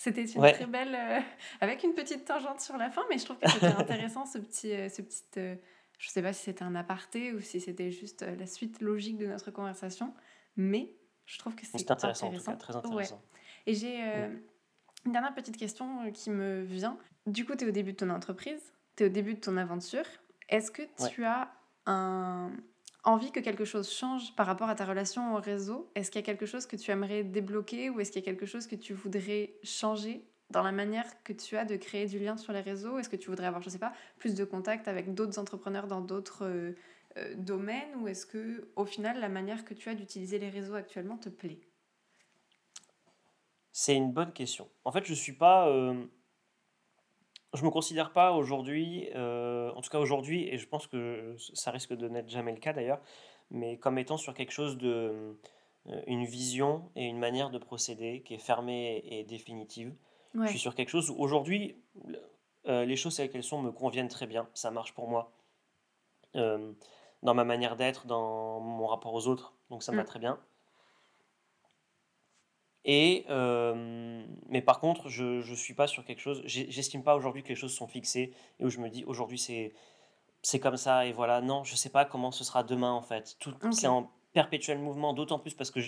C'était 0.00 0.24
une 0.24 0.40
très 0.40 0.64
belle, 0.64 0.94
euh, 0.94 1.20
avec 1.60 1.84
une 1.84 1.92
petite 1.92 2.24
tangente 2.24 2.62
sur 2.62 2.78
la 2.78 2.90
fin, 2.90 3.02
mais 3.10 3.18
je 3.18 3.26
trouve 3.26 3.36
que 3.36 3.50
c'était 3.50 3.66
intéressant 4.00 4.24
ce 4.24 4.38
petit, 4.38 4.72
euh, 4.72 4.88
ce 4.88 5.02
petit, 5.02 5.22
euh, 5.36 5.54
je 5.98 6.08
sais 6.08 6.22
pas 6.22 6.32
si 6.32 6.44
c'était 6.44 6.62
un 6.62 6.74
aparté 6.74 7.34
ou 7.34 7.40
si 7.42 7.60
c'était 7.60 7.90
juste 7.90 8.22
la 8.22 8.46
suite 8.46 8.80
logique 8.80 9.18
de 9.18 9.26
notre 9.26 9.50
conversation, 9.50 10.14
mais 10.56 10.90
je 11.26 11.38
trouve 11.38 11.54
que 11.54 11.66
c'est 11.66 11.90
intéressant, 11.90 12.28
En 12.28 12.32
tout 12.32 12.42
cas, 12.42 12.56
très 12.56 12.74
intéressant. 12.74 13.20
Et 13.66 13.74
j'ai 13.74 14.00
une 15.04 15.12
dernière 15.12 15.34
petite 15.34 15.58
question 15.58 16.10
qui 16.12 16.30
me 16.30 16.62
vient. 16.62 16.96
Du 17.26 17.44
coup, 17.44 17.54
tu 17.54 17.66
es 17.66 17.68
au 17.68 17.70
début 17.70 17.92
de 17.92 17.98
ton 17.98 18.08
entreprise, 18.08 18.72
tu 18.96 19.02
es 19.02 19.06
au 19.06 19.10
début 19.10 19.34
de 19.34 19.40
ton 19.40 19.58
aventure. 19.58 20.06
Est-ce 20.48 20.70
que 20.70 20.82
tu 21.10 21.26
as 21.26 21.52
un, 21.84 22.52
envie 23.04 23.32
que 23.32 23.40
quelque 23.40 23.64
chose 23.64 23.90
change 23.90 24.34
par 24.36 24.46
rapport 24.46 24.68
à 24.68 24.74
ta 24.74 24.84
relation 24.84 25.34
au 25.34 25.40
réseau? 25.40 25.90
Est-ce 25.94 26.10
qu'il 26.10 26.20
y 26.20 26.24
a 26.24 26.26
quelque 26.26 26.46
chose 26.46 26.66
que 26.66 26.76
tu 26.76 26.90
aimerais 26.90 27.24
débloquer 27.24 27.90
ou 27.90 28.00
est-ce 28.00 28.12
qu'il 28.12 28.20
y 28.20 28.24
a 28.24 28.26
quelque 28.26 28.46
chose 28.46 28.66
que 28.66 28.76
tu 28.76 28.92
voudrais 28.92 29.54
changer 29.62 30.24
dans 30.50 30.62
la 30.62 30.72
manière 30.72 31.22
que 31.22 31.32
tu 31.32 31.56
as 31.56 31.64
de 31.64 31.76
créer 31.76 32.06
du 32.06 32.18
lien 32.18 32.36
sur 32.36 32.52
les 32.52 32.60
réseaux? 32.60 32.98
Est-ce 32.98 33.08
que 33.08 33.16
tu 33.16 33.30
voudrais 33.30 33.46
avoir, 33.46 33.62
je 33.62 33.70
sais 33.70 33.78
pas, 33.78 33.92
plus 34.18 34.34
de 34.34 34.44
contact 34.44 34.88
avec 34.88 35.14
d'autres 35.14 35.38
entrepreneurs 35.38 35.86
dans 35.86 36.00
d'autres 36.00 36.44
euh, 36.44 36.72
euh, 37.16 37.34
domaines 37.36 37.94
ou 38.00 38.08
est-ce 38.08 38.26
que 38.26 38.70
au 38.76 38.84
final 38.84 39.18
la 39.18 39.28
manière 39.28 39.64
que 39.64 39.74
tu 39.74 39.88
as 39.88 39.94
d'utiliser 39.94 40.38
les 40.38 40.48
réseaux 40.48 40.74
actuellement 40.74 41.16
te 41.16 41.28
plaît? 41.28 41.60
C'est 43.72 43.96
une 43.96 44.12
bonne 44.12 44.32
question. 44.32 44.68
En 44.84 44.92
fait, 44.92 45.04
je 45.04 45.14
suis 45.14 45.32
pas 45.32 45.68
euh, 45.68 46.04
je 47.54 47.64
me 47.64 47.70
considère 47.70 48.12
pas 48.12 48.32
aujourd'hui, 48.32 49.08
euh, 49.14 49.72
en 49.72 49.80
tout 49.80 49.90
cas 49.90 49.98
aujourd'hui, 49.98 50.48
et 50.48 50.58
je 50.58 50.68
pense 50.68 50.86
que 50.86 51.34
ça 51.54 51.70
risque 51.70 51.92
de 51.94 52.08
n'être 52.08 52.28
jamais 52.28 52.52
le 52.52 52.58
cas 52.58 52.72
d'ailleurs, 52.72 53.00
mais 53.50 53.76
comme 53.76 53.98
étant 53.98 54.16
sur 54.16 54.34
quelque 54.34 54.52
chose 54.52 54.78
de, 54.78 55.36
euh, 55.88 56.02
une 56.06 56.24
vision 56.24 56.90
et 56.94 57.06
une 57.06 57.18
manière 57.18 57.50
de 57.50 57.58
procéder 57.58 58.22
qui 58.22 58.34
est 58.34 58.38
fermée 58.38 59.02
et 59.04 59.24
définitive. 59.24 59.94
Je 60.34 60.46
suis 60.46 60.60
sur 60.60 60.76
quelque 60.76 60.90
chose 60.90 61.10
où 61.10 61.16
aujourd'hui, 61.18 61.76
euh, 62.68 62.84
les 62.84 62.94
choses 62.94 63.16
telles 63.16 63.30
qu'elles 63.30 63.42
sont 63.42 63.60
me 63.60 63.72
conviennent 63.72 64.08
très 64.08 64.28
bien, 64.28 64.48
ça 64.54 64.70
marche 64.70 64.94
pour 64.94 65.08
moi, 65.08 65.32
dans 66.34 67.34
ma 67.34 67.42
manière 67.42 67.74
d'être, 67.74 68.06
dans 68.06 68.60
mon 68.60 68.86
rapport 68.86 69.12
aux 69.12 69.26
autres, 69.26 69.52
donc 69.70 69.82
ça 69.82 69.90
me 69.90 69.96
va 69.96 70.04
mm. 70.04 70.06
très 70.06 70.20
bien. 70.20 70.38
Et, 72.84 73.26
euh, 73.28 74.24
mais 74.48 74.62
par 74.62 74.80
contre, 74.80 75.08
je 75.08 75.48
ne 75.48 75.54
suis 75.54 75.74
pas 75.74 75.86
sur 75.86 76.04
quelque 76.04 76.20
chose, 76.20 76.42
j'estime 76.46 77.02
pas 77.02 77.14
aujourd'hui 77.14 77.42
que 77.42 77.48
les 77.48 77.54
choses 77.54 77.74
sont 77.74 77.86
fixées 77.86 78.32
et 78.58 78.64
où 78.64 78.70
je 78.70 78.78
me 78.78 78.88
dis 78.88 79.04
aujourd'hui 79.04 79.38
c'est 79.38 79.74
c'est 80.42 80.60
comme 80.60 80.78
ça 80.78 81.04
et 81.04 81.12
voilà. 81.12 81.42
Non, 81.42 81.64
je 81.64 81.76
sais 81.76 81.90
pas 81.90 82.06
comment 82.06 82.30
ce 82.30 82.44
sera 82.44 82.62
demain 82.62 82.92
en 82.92 83.02
fait. 83.02 83.36
Tout 83.38 83.54
c'est 83.70 83.86
en 83.86 84.10
perpétuel 84.32 84.78
mouvement, 84.78 85.12
d'autant 85.12 85.38
plus 85.38 85.54
parce 85.54 85.70
que 85.70 85.80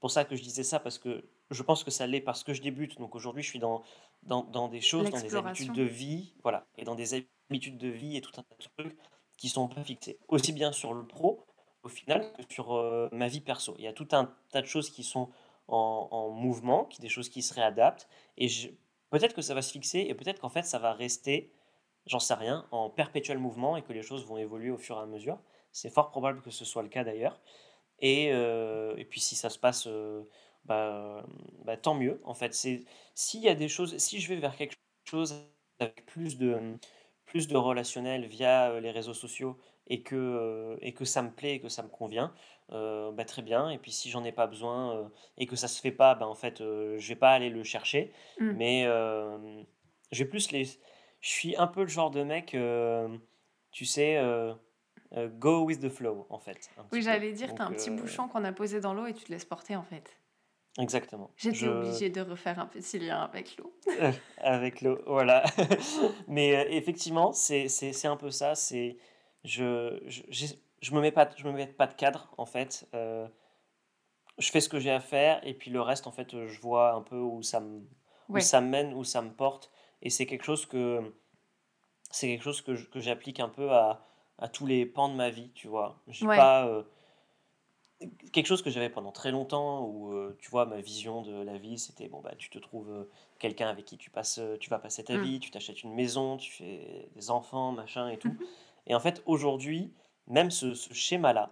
pour 0.00 0.10
ça 0.10 0.24
que 0.24 0.36
je 0.36 0.42
disais 0.42 0.62
ça 0.62 0.80
parce 0.80 0.98
que 0.98 1.24
je 1.50 1.62
pense 1.62 1.84
que 1.84 1.90
ça 1.90 2.06
l'est 2.06 2.20
parce 2.20 2.44
que 2.44 2.54
je 2.54 2.62
débute. 2.62 2.98
Donc 2.98 3.14
aujourd'hui, 3.14 3.42
je 3.42 3.48
suis 3.48 3.58
dans, 3.58 3.82
dans, 4.22 4.44
dans 4.44 4.68
des 4.68 4.80
choses, 4.80 5.10
dans 5.10 5.20
des 5.20 5.34
habitudes 5.34 5.72
de 5.72 5.82
vie, 5.82 6.32
voilà, 6.42 6.66
et 6.78 6.84
dans 6.84 6.94
des 6.94 7.26
habitudes 7.50 7.76
de 7.76 7.88
vie 7.88 8.16
et 8.16 8.20
tout 8.20 8.32
un 8.38 8.42
tas 8.42 8.56
de 8.56 8.82
trucs 8.82 8.98
qui 9.36 9.48
sont 9.48 9.68
pas 9.68 9.84
fixés. 9.84 10.18
Aussi 10.28 10.52
bien 10.52 10.72
sur 10.72 10.94
le 10.94 11.06
pro 11.06 11.44
au 11.82 11.88
final 11.88 12.32
que 12.32 12.42
sur 12.52 12.74
euh, 12.74 13.08
ma 13.12 13.28
vie 13.28 13.40
perso. 13.40 13.74
Il 13.78 13.84
y 13.84 13.88
a 13.88 13.92
tout 13.92 14.08
un 14.12 14.34
tas 14.50 14.62
de 14.62 14.66
choses 14.66 14.90
qui 14.90 15.04
sont 15.04 15.30
en, 15.68 16.30
mouvement, 16.30 16.84
qui, 16.84 17.00
des 17.00 17.08
choses 17.08 17.28
qui 17.28 17.42
se 17.42 17.54
réadaptent. 17.54 18.08
Et 18.36 18.48
peut-être 19.10 19.34
que 19.34 19.42
ça 19.42 19.54
va 19.54 19.62
se 19.62 19.72
fixer 19.72 20.00
et 20.00 20.14
peut-être 20.14 20.40
qu'en 20.40 20.48
fait 20.48 20.62
ça 20.62 20.78
va 20.78 20.92
rester, 20.92 21.52
j'en 22.06 22.20
sais 22.20 22.34
rien, 22.34 22.66
en 22.70 22.90
perpétuel 22.90 23.38
mouvement 23.38 23.76
et 23.76 23.82
que 23.82 23.92
les 23.92 24.02
choses 24.02 24.26
vont 24.26 24.38
évoluer 24.38 24.70
au 24.70 24.78
fur 24.78 24.96
et 24.96 25.00
à 25.00 25.06
mesure. 25.06 25.38
C'est 25.72 25.90
fort 25.90 26.10
probable 26.10 26.42
que 26.42 26.50
ce 26.50 26.64
soit 26.64 26.82
le 26.82 26.88
cas 26.88 27.04
d'ailleurs. 27.04 27.40
Et, 28.00 28.30
euh, 28.32 28.96
puis 29.10 29.20
si 29.20 29.36
ça 29.36 29.50
se 29.50 29.58
passe, 29.58 29.86
euh, 29.86 30.24
bah, 30.64 31.24
bah, 31.64 31.76
tant 31.76 31.94
mieux. 31.94 32.20
En 32.24 32.34
fait, 32.34 32.54
s'il 32.54 33.40
y 33.40 33.48
a 33.48 33.54
des 33.54 33.68
choses, 33.68 33.96
si 33.98 34.20
je 34.20 34.28
vais 34.28 34.36
vers 34.36 34.56
quelque 34.56 34.76
chose 35.04 35.34
avec 35.80 36.06
plus 36.06 36.38
de 36.38 36.78
plus 37.26 37.46
de 37.46 37.56
relationnel 37.56 38.26
via 38.26 38.70
euh, 38.70 38.80
les 38.80 38.90
réseaux 38.90 39.14
sociaux 39.14 39.58
et 39.86 40.02
que, 40.02 40.78
et 40.80 40.94
que 40.94 41.04
ça 41.04 41.22
me 41.22 41.30
plaît 41.30 41.56
et 41.56 41.60
que 41.60 41.68
ça 41.68 41.82
me 41.82 41.88
convient, 41.88 42.32
euh, 42.72 43.10
bah, 43.12 43.24
très 43.24 43.42
bien. 43.42 43.70
Et 43.70 43.78
puis 43.78 43.92
si 43.92 44.10
j'en 44.10 44.24
ai 44.24 44.32
pas 44.32 44.46
besoin 44.46 44.96
euh, 44.96 45.04
et 45.36 45.46
que 45.46 45.56
ça 45.56 45.68
se 45.68 45.80
fait 45.80 45.92
pas, 45.92 46.14
bah, 46.14 46.26
en 46.26 46.34
fait, 46.34 46.60
euh, 46.60 46.98
je 46.98 47.08
vais 47.08 47.16
pas 47.16 47.30
aller 47.30 47.50
le 47.50 47.62
chercher. 47.62 48.12
Mmh. 48.38 48.52
Mais 48.52 48.84
je 50.12 50.24
plus 50.24 50.50
les. 50.52 50.64
Je 51.20 51.30
suis 51.30 51.56
un 51.56 51.66
peu 51.66 51.82
le 51.82 51.88
genre 51.88 52.10
de 52.10 52.22
mec, 52.22 52.56
tu 53.72 53.84
sais, 53.84 54.22
go 55.38 55.64
with 55.64 55.80
the 55.80 55.88
flow, 55.88 56.26
en 56.30 56.38
fait. 56.38 56.70
Oui, 56.92 57.02
j'allais 57.02 57.32
dire, 57.32 57.54
tu 57.54 57.62
as 57.62 57.64
un 57.64 57.72
petit 57.72 57.90
bouchon 57.90 58.28
qu'on 58.28 58.44
a 58.44 58.52
posé 58.52 58.80
dans 58.80 58.94
l'eau 58.94 59.06
et 59.06 59.14
tu 59.14 59.24
te 59.24 59.32
laisses 59.32 59.44
porter, 59.44 59.74
en 59.74 59.82
fait. 59.82 60.16
Exactement. 60.78 61.32
J'étais 61.36 61.66
obligée 61.66 62.08
de 62.08 62.20
refaire 62.20 62.60
un 62.60 62.66
petit 62.66 63.00
lien 63.00 63.20
avec 63.20 63.56
l'eau. 63.56 63.74
avec 64.38 64.80
l'eau, 64.80 65.00
voilà. 65.06 65.42
Mais 66.28 66.68
effectivement, 66.70 67.32
c'est 67.32 68.06
un 68.06 68.16
peu 68.16 68.30
ça. 68.30 68.54
C'est 68.54 68.96
je, 69.42 70.00
je 70.06 70.46
je 70.80 70.94
me 70.94 71.00
mets 71.00 71.12
pas, 71.12 71.28
je 71.36 71.44
me 71.46 71.52
mets 71.52 71.66
pas 71.66 71.86
de 71.86 71.94
cadre 71.94 72.32
en 72.36 72.46
fait. 72.46 72.88
Euh, 72.94 73.26
je 74.38 74.50
fais 74.50 74.60
ce 74.60 74.68
que 74.68 74.78
j'ai 74.78 74.90
à 74.90 75.00
faire 75.00 75.44
et 75.46 75.54
puis 75.54 75.70
le 75.70 75.80
reste 75.80 76.06
en 76.06 76.12
fait, 76.12 76.46
je 76.46 76.60
vois 76.60 76.92
un 76.92 77.02
peu 77.02 77.18
où 77.18 77.42
ça 77.42 77.60
me, 77.60 77.82
où 78.28 78.38
ça 78.40 78.60
mène, 78.60 78.94
où 78.94 79.04
ça 79.04 79.22
me 79.22 79.30
porte. 79.30 79.70
Et 80.02 80.10
c'est 80.10 80.26
quelque 80.26 80.44
chose 80.44 80.66
que 80.66 81.14
c'est 82.10 82.28
quelque 82.28 82.42
chose 82.42 82.62
que, 82.62 82.72
que 82.72 83.00
j'applique 83.00 83.40
un 83.40 83.48
peu 83.48 83.72
à, 83.72 84.06
à, 84.38 84.48
tous 84.48 84.64
les 84.64 84.86
pans 84.86 85.08
de 85.08 85.14
ma 85.14 85.30
vie, 85.30 85.50
tu 85.54 85.66
vois. 85.66 86.00
J'ai 86.06 86.24
pas 86.24 86.66
euh, 86.66 86.84
quelque 88.32 88.46
chose 88.46 88.62
que 88.62 88.70
j'avais 88.70 88.88
pendant 88.88 89.10
très 89.10 89.32
longtemps 89.32 89.84
où 89.84 90.12
euh, 90.12 90.36
tu 90.40 90.48
vois 90.50 90.66
ma 90.66 90.80
vision 90.80 91.22
de 91.22 91.42
la 91.42 91.58
vie 91.58 91.78
c'était 91.78 92.08
bon 92.08 92.20
bah 92.20 92.32
tu 92.38 92.48
te 92.48 92.58
trouves 92.58 93.08
quelqu'un 93.40 93.68
avec 93.68 93.86
qui 93.86 93.98
tu 93.98 94.08
passes 94.08 94.40
tu 94.60 94.70
vas 94.70 94.78
passer 94.78 95.02
ta 95.02 95.16
mmh. 95.16 95.22
vie 95.22 95.40
tu 95.40 95.50
t'achètes 95.50 95.82
une 95.82 95.94
maison 95.94 96.36
tu 96.36 96.52
fais 96.52 97.08
des 97.16 97.30
enfants 97.32 97.72
machin 97.72 98.08
et 98.08 98.16
tout 98.16 98.28
mmh 98.28 98.38
et 98.88 98.94
en 98.94 99.00
fait 99.00 99.22
aujourd'hui 99.26 99.92
même 100.28 100.50
ce, 100.50 100.74
schéma-là, 100.74 101.50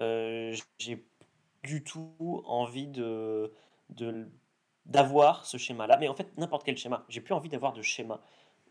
euh, 0.00 0.56
j'ai 0.78 1.04
du 1.62 1.82
tout 1.82 2.42
envie 2.46 2.86
de, 2.86 3.52
d'avoir 4.86 5.46
ce 5.46 5.56
schéma-là. 5.56 5.96
Mais 5.98 6.08
en 6.08 6.14
fait, 6.14 6.36
n'importe 6.36 6.64
quel 6.64 6.76
schéma. 6.76 7.04
J'ai 7.08 7.20
plus 7.20 7.34
envie 7.34 7.48
d'avoir 7.48 7.72
de 7.72 7.82
schéma 7.82 8.20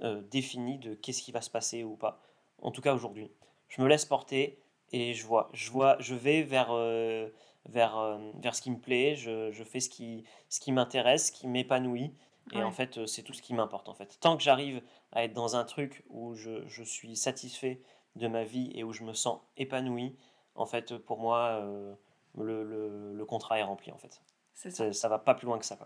euh, 0.01 0.21
défini 0.32 0.77
de 0.77 0.93
qu'est-ce 0.93 1.21
qui 1.21 1.32
va 1.32 1.41
se 1.41 1.49
passer 1.49 1.84
ou 1.84 1.95
pas. 1.95 2.21
En 2.62 2.71
tout 2.71 2.82
cas 2.82 2.93
aujourd'hui. 2.93 3.32
Je 3.67 3.82
me 3.82 3.88
laisse 3.88 4.06
porter 4.06 4.60
et 4.91 5.13
je 5.13 5.25
vois. 5.25 5.49
Je, 5.53 5.71
vois, 5.71 5.97
je 5.99 6.13
vais 6.13 6.43
vers, 6.43 6.69
euh, 6.71 7.29
vers, 7.65 7.97
euh, 7.97 8.17
vers 8.36 8.56
ce 8.56 8.62
qui 8.62 8.71
me 8.71 8.79
plaît. 8.79 9.15
Je, 9.15 9.51
je 9.51 9.63
fais 9.63 9.79
ce 9.79 9.89
qui, 9.89 10.23
ce 10.49 10.60
qui 10.60 10.71
m'intéresse, 10.71 11.27
ce 11.27 11.32
qui 11.32 11.47
m'épanouit. 11.47 12.13
Et 12.51 12.62
en 12.62 12.71
fait, 12.71 13.06
c'est 13.08 13.23
tout 13.23 13.32
ce 13.32 13.41
qui 13.41 13.53
m'importe. 13.53 13.88
En 13.88 13.93
fait, 13.93 14.17
tant 14.19 14.36
que 14.36 14.43
j'arrive 14.43 14.82
à 15.13 15.23
être 15.23 15.32
dans 15.32 15.56
un 15.56 15.63
truc 15.63 16.03
où 16.10 16.36
je, 16.36 16.67
je 16.67 16.84
suis 16.84 17.15
satisfait 17.15 17.79
de 18.15 18.28
ma 18.28 18.43
vie 18.43 18.71
et 18.76 18.84
où 18.84 18.93
je 18.93 19.04
me 19.04 19.13
sens 19.13 19.39
épanoui, 19.58 20.15
en 20.56 20.65
fait, 20.65 20.97
pour 20.97 21.19
moi, 21.19 21.62
euh, 21.62 21.93
le, 22.38 22.63
le, 22.63 23.13
le, 23.13 23.26
contrat 23.26 23.60
est 23.60 23.63
rempli, 23.63 23.91
en 23.91 23.97
fait. 23.97 24.21
Ça. 24.54 24.93
ça 24.93 25.10
va 25.10 25.17
pas 25.17 25.34
plus 25.34 25.45
loin 25.45 25.58
que 25.58 25.65
ça. 25.65 25.78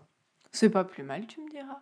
C'est 0.52 0.70
pas 0.70 0.84
plus 0.84 1.02
mal, 1.02 1.26
tu 1.26 1.40
me 1.40 1.50
diras. 1.50 1.80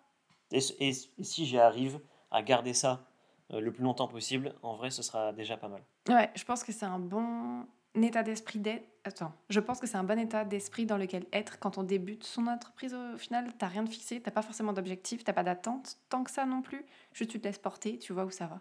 Et, 0.53 0.61
et, 0.81 0.93
si 0.93 1.47
j'y 1.47 1.59
arrive 1.59 2.01
à 2.31 2.43
garder 2.43 2.75
ça 2.75 3.05
euh, 3.53 3.61
le 3.61 3.73
plus 3.73 3.83
longtemps 3.83 4.09
possible, 4.09 4.55
en 4.63 4.77
vrai, 4.77 4.91
ce 4.91 5.03
sera 5.03 5.33
déjà 5.33 5.57
pas 5.57 5.69
mal. 5.69 5.83
Ouais, 6.09 6.31
je 6.37 6.45
pense 6.45 6.63
que 6.63 6.73
c'est 6.73 6.87
un 6.87 7.01
bon 7.01 7.67
état 7.95 8.23
d'esprit 8.23 8.61
d'être. 8.61 8.87
Attends, 9.05 9.33
je 9.49 9.61
pense 9.61 9.81
que 9.81 9.87
c'est 9.87 9.97
un 9.97 10.05
bon 10.05 10.19
état 10.19 10.45
d'esprit 10.45 10.87
dans 10.87 10.97
lequel 10.97 11.27
être 11.33 11.59
quand 11.59 11.79
on 11.79 11.83
débute 11.83 12.25
son 12.25 12.47
entreprise 12.47 12.95
au 12.95 13.17
final. 13.17 13.53
T'as 13.57 13.69
rien 13.69 13.83
de 13.83 13.89
fixé, 13.89 14.21
t'as 14.21 14.33
pas 14.33 14.43
forcément 14.43 14.73
d'objectif, 14.73 15.25
t'as 15.25 15.33
pas 15.33 15.45
d'attente 15.45 15.97
tant 16.09 16.25
que 16.25 16.31
ça 16.31 16.45
non 16.45 16.63
plus. 16.63 16.85
Juste 17.13 17.31
tu 17.31 17.41
te 17.41 17.47
laisses 17.47 17.59
porter, 17.59 17.99
tu 17.99 18.13
vois 18.13 18.25
où 18.25 18.31
ça 18.31 18.47
va. 18.47 18.61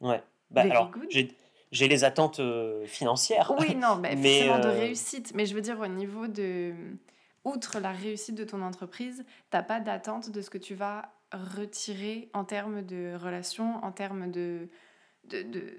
Ouais, 0.00 0.22
bah, 0.50 0.62
alors, 0.62 0.90
j'ai 1.72 1.88
les 1.88 2.04
attentes 2.04 2.40
euh, 2.40 2.84
financières. 2.86 3.52
Oui, 3.58 3.74
non, 3.74 3.96
mais, 4.02 4.16
forcément 4.16 4.58
de 4.58 4.68
euh, 4.68 4.80
réussite. 4.80 5.32
Mais 5.34 5.46
je 5.46 5.54
veux 5.54 5.60
dire, 5.60 5.78
au 5.80 5.86
niveau 5.86 6.26
de. 6.26 6.74
Outre 7.44 7.78
la 7.80 7.92
réussite 7.92 8.34
de 8.34 8.44
ton 8.44 8.60
entreprise, 8.60 9.24
t'as 9.48 9.62
pas 9.62 9.80
d'attente 9.80 10.30
de 10.30 10.42
ce 10.42 10.50
que 10.50 10.58
tu 10.58 10.74
vas 10.74 11.10
retirer 11.32 12.28
en 12.34 12.44
termes 12.44 12.82
de 12.82 13.16
relations, 13.16 13.82
en 13.82 13.92
termes 13.92 14.30
de. 14.30 14.68
de, 15.24 15.42
de... 15.42 15.74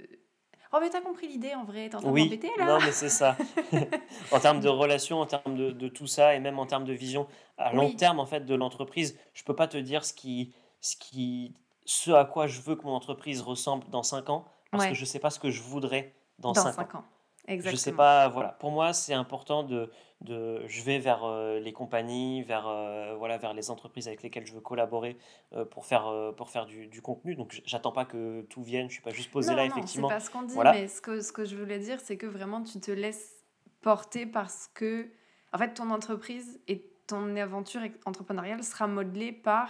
Oh, 0.73 0.77
mais 0.81 0.89
t'as 0.89 1.01
compris 1.01 1.27
l'idée 1.27 1.53
en 1.53 1.65
vrai, 1.65 1.89
t'es 1.89 1.97
en 1.97 1.99
train 1.99 2.09
oui, 2.09 2.39
là 2.57 2.65
Non, 2.65 2.79
mais 2.79 2.93
c'est 2.93 3.09
ça. 3.09 3.37
en 4.31 4.39
termes 4.39 4.61
de 4.61 4.69
relations, 4.69 5.19
en 5.19 5.25
termes 5.25 5.55
de, 5.55 5.71
de, 5.71 5.87
tout 5.89 6.07
ça, 6.07 6.33
et 6.33 6.39
même 6.39 6.57
en 6.57 6.65
termes 6.65 6.85
de 6.85 6.93
vision 6.93 7.27
à 7.57 7.73
long 7.73 7.91
terme 7.91 8.19
en 8.19 8.25
fait 8.25 8.45
de 8.45 8.55
l'entreprise, 8.55 9.19
je 9.33 9.43
peux 9.43 9.55
pas 9.55 9.67
te 9.67 9.77
dire 9.77 10.05
ce 10.05 10.13
qui, 10.13 10.53
ce 10.79 10.95
qui, 10.95 11.53
ce 11.85 12.11
à 12.11 12.25
quoi 12.25 12.47
je 12.47 12.61
veux 12.61 12.75
que 12.75 12.83
mon 12.85 12.93
entreprise 12.93 13.41
ressemble 13.41 13.87
dans 13.89 14.03
5 14.03 14.29
ans, 14.29 14.45
parce 14.71 14.87
que 14.87 14.93
je 14.93 15.01
ne 15.01 15.05
sais 15.05 15.19
pas 15.19 15.29
ce 15.29 15.39
que 15.39 15.51
je 15.51 15.61
voudrais 15.61 16.13
dans, 16.39 16.53
5, 16.53 16.95
ans. 16.95 17.03
Je 17.47 17.75
sais 17.75 17.91
pas, 17.91 18.27
voilà. 18.29 18.49
Pour 18.49 18.71
moi, 18.71 18.93
c'est 18.93 19.13
important 19.13 19.63
de, 19.63 19.91
de, 20.21 20.65
je 20.67 20.81
vais 20.81 20.99
vers 20.99 21.23
euh, 21.23 21.59
les 21.59 21.73
compagnies, 21.73 22.43
vers, 22.43 22.67
euh, 22.67 23.15
voilà, 23.17 23.37
vers 23.37 23.53
les 23.53 23.69
entreprises 23.69 24.07
avec 24.07 24.23
lesquelles 24.23 24.45
je 24.45 24.53
veux 24.53 24.61
collaborer 24.61 25.17
euh, 25.53 25.65
pour 25.65 25.85
faire, 25.85 26.33
pour 26.37 26.49
faire 26.49 26.65
du, 26.65 26.87
du 26.87 27.01
contenu. 27.01 27.35
Donc, 27.35 27.61
j'attends 27.65 27.91
pas 27.91 28.05
que 28.05 28.41
tout 28.43 28.63
vienne. 28.63 28.87
Je 28.89 28.93
suis 28.93 29.03
pas 29.03 29.11
juste 29.11 29.31
posé 29.31 29.53
là, 29.53 29.67
Non, 29.67 29.75
non, 29.75 29.87
c'est 29.87 30.01
pas 30.01 30.19
ce 30.19 30.29
qu'on 30.29 30.43
dit, 30.43 30.57
mais 30.57 30.87
ce 30.87 31.01
que, 31.01 31.21
ce 31.21 31.31
que 31.31 31.45
je 31.45 31.55
voulais 31.55 31.79
dire, 31.79 31.99
c'est 31.99 32.17
que 32.17 32.27
vraiment, 32.27 32.63
tu 32.63 32.79
te 32.79 32.91
laisses 32.91 33.43
porter 33.81 34.25
parce 34.25 34.69
que, 34.73 35.09
en 35.53 35.57
fait, 35.57 35.73
ton 35.73 35.89
entreprise 35.89 36.59
et 36.67 36.87
ton 37.07 37.35
aventure 37.35 37.81
entrepreneuriale 38.05 38.63
sera 38.63 38.87
modelée 38.87 39.31
par 39.31 39.69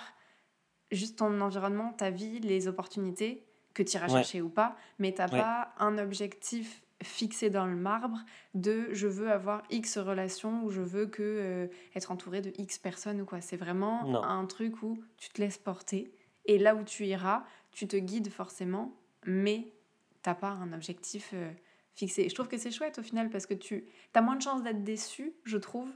juste 0.92 1.20
ton 1.20 1.40
environnement, 1.40 1.94
ta 1.94 2.10
vie, 2.10 2.40
les 2.40 2.68
opportunités 2.68 3.48
que 3.74 3.84
tu 3.84 3.96
iras 3.96 4.08
chercher 4.08 4.42
ou 4.42 4.50
pas, 4.50 4.76
mais 5.00 5.14
tu 5.14 5.22
n'as 5.22 5.30
pas 5.30 5.74
un 5.80 5.98
objectif 5.98 6.84
fixé 7.04 7.50
dans 7.50 7.66
le 7.66 7.76
marbre 7.76 8.20
de 8.54 8.90
je 8.94 9.08
veux 9.08 9.32
avoir 9.32 9.64
X 9.70 9.98
relations 9.98 10.64
ou 10.64 10.70
je 10.70 10.82
veux 10.82 11.08
que 11.08 11.24
euh, 11.24 11.68
être 11.96 12.12
entouré 12.12 12.42
de 12.42 12.52
X 12.58 12.78
personnes 12.78 13.22
ou 13.22 13.26
quoi. 13.26 13.42
C'est 13.42 13.58
vraiment 13.58 14.24
un 14.24 14.46
truc 14.46 14.84
où 14.84 15.00
tu 15.18 15.30
te 15.30 15.42
laisses 15.42 15.58
porter 15.58 16.14
et 16.46 16.58
là 16.58 16.76
où 16.76 16.84
tu 16.84 17.06
iras, 17.06 17.44
tu 17.72 17.88
te 17.88 17.98
guides 17.98 18.30
forcément, 18.30 18.96
mais 19.26 19.74
t'as 20.22 20.36
pas 20.36 20.50
un 20.50 20.74
objectif 20.74 21.32
euh, 21.34 21.52
fixé. 21.96 22.30
je 22.30 22.36
trouve 22.36 22.48
que 22.48 22.58
c'est 22.58 22.72
chouette 22.72 23.00
au 23.00 23.04
final 23.04 23.30
parce 23.30 23.46
que 23.46 23.54
tu 23.54 23.86
as 24.14 24.22
moins 24.22 24.36
de 24.36 24.42
chances 24.42 24.64
d'être 24.64 24.84
déçu, 24.84 25.34
je 25.44 25.58
trouve, 25.58 25.90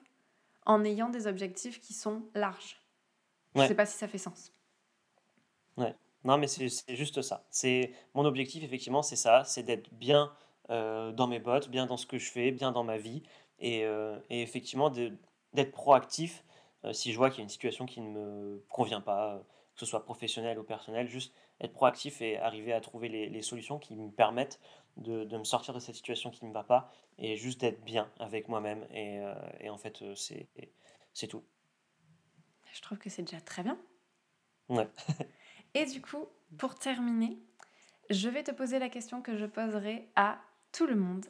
en 0.66 0.84
ayant 0.84 1.10
des 1.10 1.28
objectifs 1.28 1.80
qui 1.82 1.94
sont 1.94 2.24
larges. 2.34 2.82
Je 3.56 3.68
sais 3.68 3.76
pas 3.76 3.86
si 3.86 3.98
ça 3.98 4.08
fait 4.08 4.18
sens. 4.18 4.52
Ouais. 5.78 5.96
Non, 6.26 6.38
mais 6.40 6.48
c'est 6.48 6.68
juste 6.96 7.22
ça. 7.22 7.46
C'est 7.52 7.92
mon 8.16 8.26
objectif, 8.26 8.64
effectivement, 8.64 9.04
c'est 9.04 9.16
ça, 9.16 9.44
c'est 9.46 9.62
d'être 9.64 9.94
bien 9.94 10.34
euh, 10.72 11.12
dans 11.12 11.28
mes 11.28 11.40
bottes, 11.40 11.70
bien 11.70 11.86
dans 11.86 11.98
ce 11.98 12.08
que 12.08 12.18
je 12.18 12.32
fais, 12.32 12.52
bien 12.52 12.72
dans 12.72 12.84
ma 12.84 12.98
vie, 12.98 13.22
et, 13.60 13.86
euh, 13.86 14.20
et 14.32 14.42
effectivement 14.42 14.90
d'être 14.90 15.72
proactif 15.72 16.44
euh, 16.84 16.94
si 16.94 17.14
je 17.14 17.18
vois 17.18 17.30
qu'il 17.30 17.40
y 17.40 17.42
a 17.42 17.44
une 17.44 17.50
situation 17.50 17.86
qui 17.86 18.02
ne 18.02 18.10
me 18.10 18.66
convient 18.70 19.02
pas, 19.02 19.44
que 19.76 19.80
ce 19.80 19.86
soit 19.86 20.04
professionnel 20.04 20.58
ou 20.58 20.64
personnel, 20.64 21.08
juste 21.08 21.32
être 21.62 21.74
proactif 21.74 22.22
et 22.22 22.38
arriver 22.38 22.74
à 22.74 22.82
trouver 22.82 23.08
les, 23.08 23.30
les 23.30 23.42
solutions 23.44 23.78
qui 23.78 23.96
me 23.96 24.10
permettent 24.10 24.60
de, 24.98 25.26
de, 25.26 25.38
me 25.38 25.44
sortir 25.44 25.76
de 25.76 25.80
cette 25.80 25.96
situation 25.96 26.32
qui 26.32 26.44
ne 26.46 26.50
me 26.50 26.54
va 26.56 26.64
pas, 26.64 26.92
et 27.20 27.36
juste 27.38 27.62
d'être 27.62 27.84
bien 27.86 28.10
avec 28.20 28.48
moi-même, 28.48 28.88
et, 28.92 29.22
et 29.60 29.70
en 29.70 29.78
fait, 29.78 30.04
c'est 30.16 31.28
tout. 31.28 31.44
Je 32.74 32.82
trouve 32.82 32.98
que 32.98 33.10
c'est 33.10 33.24
déjà 33.24 33.42
très 33.42 33.64
bien. 33.64 33.78
Ouais. 34.70 34.88
Et 35.76 35.86
du 35.86 36.02
coup, 36.02 36.26
pour 36.58 36.76
terminer, 36.76 37.38
je 38.10 38.30
vais 38.30 38.44
te 38.44 38.52
poser 38.52 38.80
la 38.80 38.90
question 38.90 39.22
que 39.22 39.36
je 39.36 39.46
poserai 39.46 40.08
à 40.16 40.38
tout 40.72 40.88
le 40.88 40.96
monde. 40.96 41.26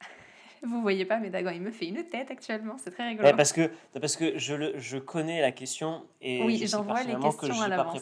Vous 0.62 0.82
voyez 0.82 1.04
pas, 1.04 1.18
mais 1.18 1.30
Dagon, 1.30 1.50
il 1.50 1.62
me 1.62 1.70
fait 1.70 1.86
une 1.86 2.02
tête 2.04 2.30
actuellement, 2.32 2.76
c'est 2.76 2.90
très 2.90 3.08
rigolo. 3.08 3.30
parce 3.36 3.52
que, 3.52 3.70
parce 4.00 4.16
que 4.16 4.36
je, 4.36 4.54
le, 4.54 4.78
je 4.78 4.98
connais 4.98 5.40
la 5.40 5.52
question 5.52 6.04
et 6.20 6.42
oui, 6.42 6.66
j'envoie 6.66 7.04
les 7.04 7.16
questions 7.16 7.60
à 7.60 7.68
l'avance. 7.68 8.00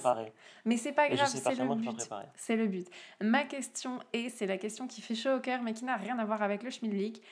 Mais 0.64 0.78
c'est 0.78 0.92
pas 0.92 1.10
grave, 1.10 1.28
c'est 1.28 1.54
le 1.54 1.74
but. 1.74 2.08
C'est 2.36 2.56
le 2.56 2.66
but. 2.66 2.88
Ma 3.20 3.44
question 3.44 4.00
est, 4.14 4.30
c'est 4.30 4.46
la 4.46 4.56
question 4.56 4.86
qui 4.86 5.02
fait 5.02 5.14
chaud 5.14 5.36
au 5.36 5.40
cœur, 5.40 5.60
mais 5.62 5.74
qui 5.74 5.84
n'a 5.84 5.96
rien 5.96 6.18
à 6.18 6.24
voir 6.24 6.42
avec 6.42 6.62
le 6.62 6.70
schmilblick. 6.70 7.22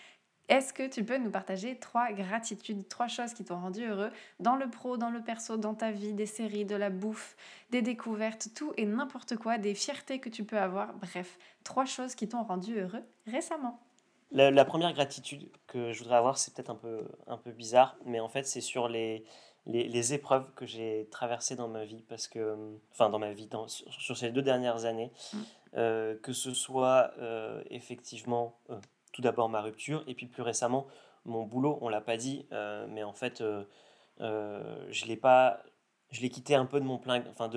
Est-ce 0.48 0.72
que 0.72 0.86
tu 0.86 1.04
peux 1.04 1.16
nous 1.16 1.30
partager 1.30 1.78
trois 1.78 2.12
gratitudes, 2.12 2.86
trois 2.88 3.08
choses 3.08 3.32
qui 3.32 3.44
t'ont 3.44 3.58
rendu 3.58 3.86
heureux 3.86 4.10
dans 4.40 4.56
le 4.56 4.68
pro, 4.68 4.96
dans 4.96 5.10
le 5.10 5.22
perso, 5.22 5.56
dans 5.56 5.74
ta 5.74 5.90
vie, 5.90 6.12
des 6.12 6.26
séries, 6.26 6.66
de 6.66 6.76
la 6.76 6.90
bouffe, 6.90 7.36
des 7.70 7.80
découvertes, 7.80 8.48
tout 8.54 8.72
et 8.76 8.84
n'importe 8.84 9.36
quoi, 9.36 9.56
des 9.56 9.74
fiertés 9.74 10.18
que 10.18 10.28
tu 10.28 10.44
peux 10.44 10.58
avoir, 10.58 10.92
bref, 10.94 11.38
trois 11.64 11.86
choses 11.86 12.14
qui 12.14 12.28
t'ont 12.28 12.42
rendu 12.42 12.78
heureux 12.78 13.02
récemment 13.26 13.80
la, 14.34 14.64
première 14.64 14.92
gratitude 14.92 15.48
que 15.66 15.92
je 15.92 16.00
voudrais 16.00 16.16
avoir, 16.16 16.38
c'est 16.38 16.54
peut-être 16.54 16.70
un 16.70 16.74
peu, 16.74 17.06
un 17.26 17.36
peu 17.36 17.52
bizarre, 17.52 17.96
mais 18.04 18.20
en 18.20 18.28
fait, 18.28 18.44
c'est 18.46 18.60
sur 18.60 18.88
les, 18.88 19.24
les, 19.66 20.12
épreuves 20.12 20.52
que 20.54 20.66
j'ai 20.66 21.08
traversées 21.10 21.56
dans 21.56 21.68
ma 21.68 21.84
vie, 21.84 22.02
parce 22.08 22.26
que, 22.26 22.56
enfin, 22.92 23.10
dans 23.10 23.18
ma 23.18 23.32
vie, 23.32 23.48
sur, 23.68 24.16
ces 24.16 24.30
deux 24.30 24.42
dernières 24.42 24.84
années, 24.84 25.12
mmh. 25.32 25.38
euh, 25.76 26.16
que 26.16 26.32
ce 26.32 26.52
soit 26.52 27.12
euh, 27.18 27.62
effectivement 27.70 28.58
euh, 28.70 28.78
tout 29.14 29.22
d'abord 29.22 29.48
ma 29.48 29.62
rupture, 29.62 30.04
et 30.08 30.14
puis 30.14 30.26
plus 30.26 30.42
récemment, 30.42 30.86
mon 31.24 31.44
boulot, 31.44 31.78
on 31.80 31.88
l'a 31.88 32.00
pas 32.00 32.16
dit, 32.16 32.46
euh, 32.52 32.86
mais 32.90 33.04
en 33.04 33.14
fait, 33.14 33.40
euh, 33.40 33.64
euh, 34.20 34.86
je 34.90 35.06
l'ai 35.06 35.16
pas, 35.16 35.62
je 36.10 36.20
l'ai 36.20 36.28
quitté 36.28 36.56
un 36.56 36.66
peu 36.66 36.80
de 36.80 36.84
mon 36.84 36.98
plein, 36.98 37.24
enfin 37.30 37.48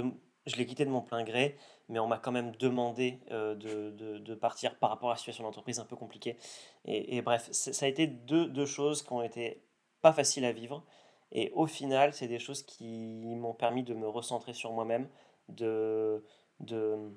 je 0.45 0.55
l'ai 0.55 0.65
quitté 0.67 0.85
de 0.85 0.91
mon 0.91 1.01
plein 1.01 1.23
gré, 1.23 1.57
mais 1.89 1.99
on 1.99 2.07
m'a 2.07 2.19
quand 2.19 2.31
même 2.31 2.55
demandé 2.55 3.19
de, 3.29 3.89
de, 3.91 4.35
partir 4.35 4.77
par 4.77 4.89
rapport 4.89 5.09
à 5.09 5.13
la 5.13 5.17
situation 5.17 5.43
d'entreprise 5.43 5.79
un 5.79 5.85
peu 5.85 5.95
compliquée. 5.95 6.37
Et, 6.85 7.17
et 7.17 7.21
bref, 7.21 7.49
ça 7.51 7.85
a 7.85 7.89
été 7.89 8.07
deux, 8.07 8.47
deux, 8.47 8.65
choses 8.65 9.01
qui 9.01 9.11
ont 9.11 9.21
été 9.21 9.63
pas 10.01 10.13
faciles 10.13 10.45
à 10.45 10.51
vivre. 10.51 10.85
Et 11.31 11.51
au 11.53 11.65
final, 11.65 12.13
c'est 12.13 12.27
des 12.27 12.39
choses 12.39 12.63
qui 12.63 13.35
m'ont 13.35 13.53
permis 13.53 13.83
de 13.83 13.93
me 13.93 14.07
recentrer 14.07 14.53
sur 14.53 14.71
moi-même, 14.71 15.09
de, 15.49 16.23
de, 16.61 17.11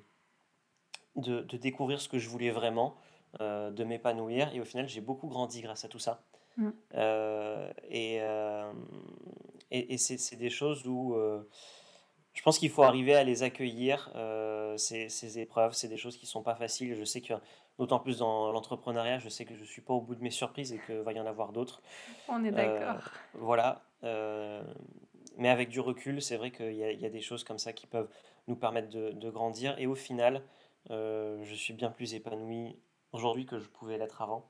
de, 1.15 1.57
découvrir 1.57 2.01
ce 2.01 2.09
que 2.09 2.19
je 2.19 2.29
voulais 2.29 2.51
vraiment, 2.51 2.95
euh, 3.39 3.71
de 3.71 3.85
m'épanouir. 3.85 4.53
Et 4.53 4.59
au 4.59 4.65
final, 4.65 4.89
j'ai 4.89 4.99
beaucoup 4.99 5.27
grandi 5.27 5.61
grâce 5.61 5.85
à 5.85 5.87
tout 5.87 5.99
ça. 5.99 6.21
Mm. 6.57 6.69
Euh, 6.95 7.71
et, 7.89 8.17
euh, 8.19 8.73
et, 9.71 9.93
et 9.93 9.97
c'est 9.97 10.35
des 10.35 10.49
choses 10.49 10.85
où 10.85 11.15
je 12.33 12.41
pense 12.43 12.59
qu'il 12.59 12.69
faut 12.69 12.83
arriver 12.83 13.15
à 13.15 13.23
les 13.23 13.43
accueillir, 13.43 14.11
ces, 14.75 15.07
ces, 15.07 15.39
épreuves. 15.39 15.71
C'est 15.71 15.87
des 15.87 15.95
choses 15.95 16.17
qui 16.17 16.25
sont 16.25 16.43
pas 16.43 16.55
faciles. 16.55 16.93
Je 16.93 17.05
sais 17.05 17.21
que, 17.21 17.33
d'autant 17.79 17.99
plus 17.99 18.17
dans 18.17 18.51
l'entrepreneuriat, 18.51 19.19
je 19.19 19.29
sais 19.29 19.45
que 19.45 19.55
je 19.55 19.63
suis 19.63 19.81
pas 19.81 19.93
au 19.93 20.01
bout 20.01 20.15
de 20.15 20.21
mes 20.21 20.29
surprises 20.29 20.73
et 20.73 20.79
que 20.79 21.01
va 21.01 21.13
y 21.13 21.19
en 21.19 21.25
avoir 21.25 21.53
d'autres. 21.53 21.81
On 22.27 22.43
est 22.43 22.51
d'accord. 22.51 23.11
voilà. 23.35 23.81
mais 24.03 25.49
avec 25.49 25.69
du 25.69 25.79
recul, 25.79 26.21
c'est 26.21 26.35
vrai 26.35 26.51
qu'il 26.51 26.73
y, 26.73 26.79
y, 26.79 27.05
a 27.05 27.09
des 27.09 27.21
choses 27.21 27.45
comme 27.45 27.59
ça 27.59 27.71
qui 27.71 27.87
peuvent 27.87 28.09
nous 28.49 28.57
permettre 28.57 28.89
de, 28.89 29.11
de 29.11 29.29
grandir. 29.29 29.73
Et 29.79 29.87
au 29.87 29.95
final, 29.95 30.43
je 30.89 31.53
suis 31.55 31.73
bien 31.73 31.91
plus 31.91 32.13
épanoui 32.13 32.75
aujourd'hui 33.11 33.45
que 33.45 33.59
je 33.59 33.67
pouvais 33.69 33.97
l'être 33.97 34.21
avant. 34.21 34.49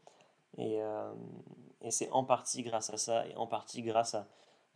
Et, 0.57 0.81
euh, 0.81 1.13
et 1.81 1.91
c'est 1.91 2.09
en 2.11 2.23
partie 2.23 2.63
grâce 2.63 2.89
à 2.89 2.97
ça 2.97 3.27
et 3.27 3.35
en 3.35 3.47
partie 3.47 3.81
grâce 3.81 4.15
à, 4.15 4.27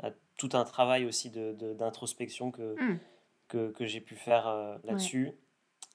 à 0.01 0.11
tout 0.37 0.49
un 0.53 0.63
travail 0.63 1.05
aussi 1.05 1.29
d'introspection 1.29 2.49
de, 2.49 2.51
que, 2.51 2.81
mmh. 2.81 2.99
que, 3.47 3.71
que 3.71 3.85
j'ai 3.85 4.01
pu 4.01 4.15
faire 4.15 4.47
euh, 4.47 4.77
là-dessus. 4.83 5.33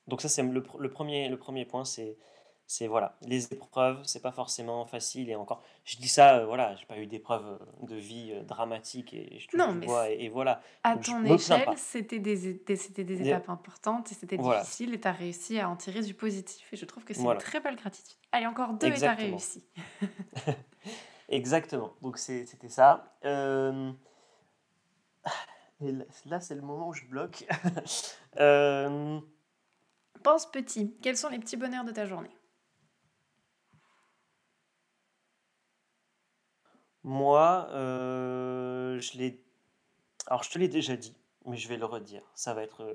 Donc 0.07 0.21
ça, 0.21 0.29
c'est 0.29 0.43
le, 0.43 0.63
le, 0.79 0.91
premier, 0.91 1.29
le 1.29 1.39
premier 1.39 1.65
point, 1.65 1.85
c'est 1.85 2.17
c'est 2.71 2.87
voilà, 2.87 3.17
les 3.23 3.53
épreuves, 3.53 4.01
c'est 4.05 4.23
pas 4.23 4.31
forcément 4.31 4.87
facile 4.87 5.29
et 5.29 5.35
encore, 5.35 5.61
je 5.85 5.97
dis 5.97 6.07
ça, 6.07 6.37
euh, 6.37 6.47
voilà, 6.47 6.77
j'ai 6.77 6.87
pas 6.87 6.99
eu 6.99 7.07
d'épreuves 7.07 7.45
euh, 7.45 7.59
de 7.85 7.97
vie 7.97 8.31
euh, 8.33 8.45
dramatiques 8.45 9.13
et 9.13 9.41
je 9.41 9.49
non, 9.57 9.81
et, 10.09 10.29
voilà. 10.29 10.63
À 10.85 10.97
ton 10.97 11.25
échelle, 11.25 11.69
c'était 11.77 12.21
des, 12.21 12.63
c'était 12.77 13.03
des 13.03 13.27
étapes 13.27 13.49
importantes 13.49 14.13
et 14.13 14.15
c'était 14.15 14.39
difficile 14.39 14.95
et 14.95 15.01
tu 15.01 15.09
as 15.09 15.13
réussi 15.13 15.59
à 15.59 15.69
en 15.69 15.75
tirer 15.75 16.03
du 16.03 16.15
positif 16.15 16.73
et 16.73 16.77
je 16.77 16.85
trouve 16.85 17.03
que 17.03 17.13
c'est 17.13 17.25
une 17.25 17.39
très 17.39 17.59
belle 17.59 17.75
gratitude. 17.75 18.17
Allez, 18.31 18.47
encore 18.47 18.73
deux 18.75 18.87
et 18.87 18.95
tu 18.95 19.03
as 19.03 19.15
réussi. 19.15 19.65
Exactement, 21.29 21.95
donc 22.03 22.19
c'était 22.19 22.69
ça. 22.69 23.17
Et 23.25 23.29
là, 26.27 26.39
c'est 26.39 26.55
le 26.55 26.63
moment 26.63 26.87
où 26.87 26.93
je 26.93 27.05
bloque. 27.07 27.49
Pense 30.23 30.47
petit, 30.53 30.95
quels 31.03 31.17
sont 31.17 31.31
les 31.31 31.41
petits 31.41 31.57
bonheurs 31.57 31.85
de 31.85 31.91
ta 31.91 32.07
journée? 32.07 32.31
Moi, 37.03 37.69
euh, 37.73 39.01
je 39.01 39.19
l'ai. 39.19 39.43
Alors, 40.27 40.43
je 40.43 40.51
te 40.51 40.59
l'ai 40.59 40.69
déjà 40.69 40.97
dit, 40.97 41.17
mais 41.47 41.57
je 41.57 41.69
vais 41.69 41.77
le 41.77 41.87
redire. 41.87 42.23
Ça 42.35 42.55
va 42.55 42.63
être 42.63 42.83
euh, 42.83 42.95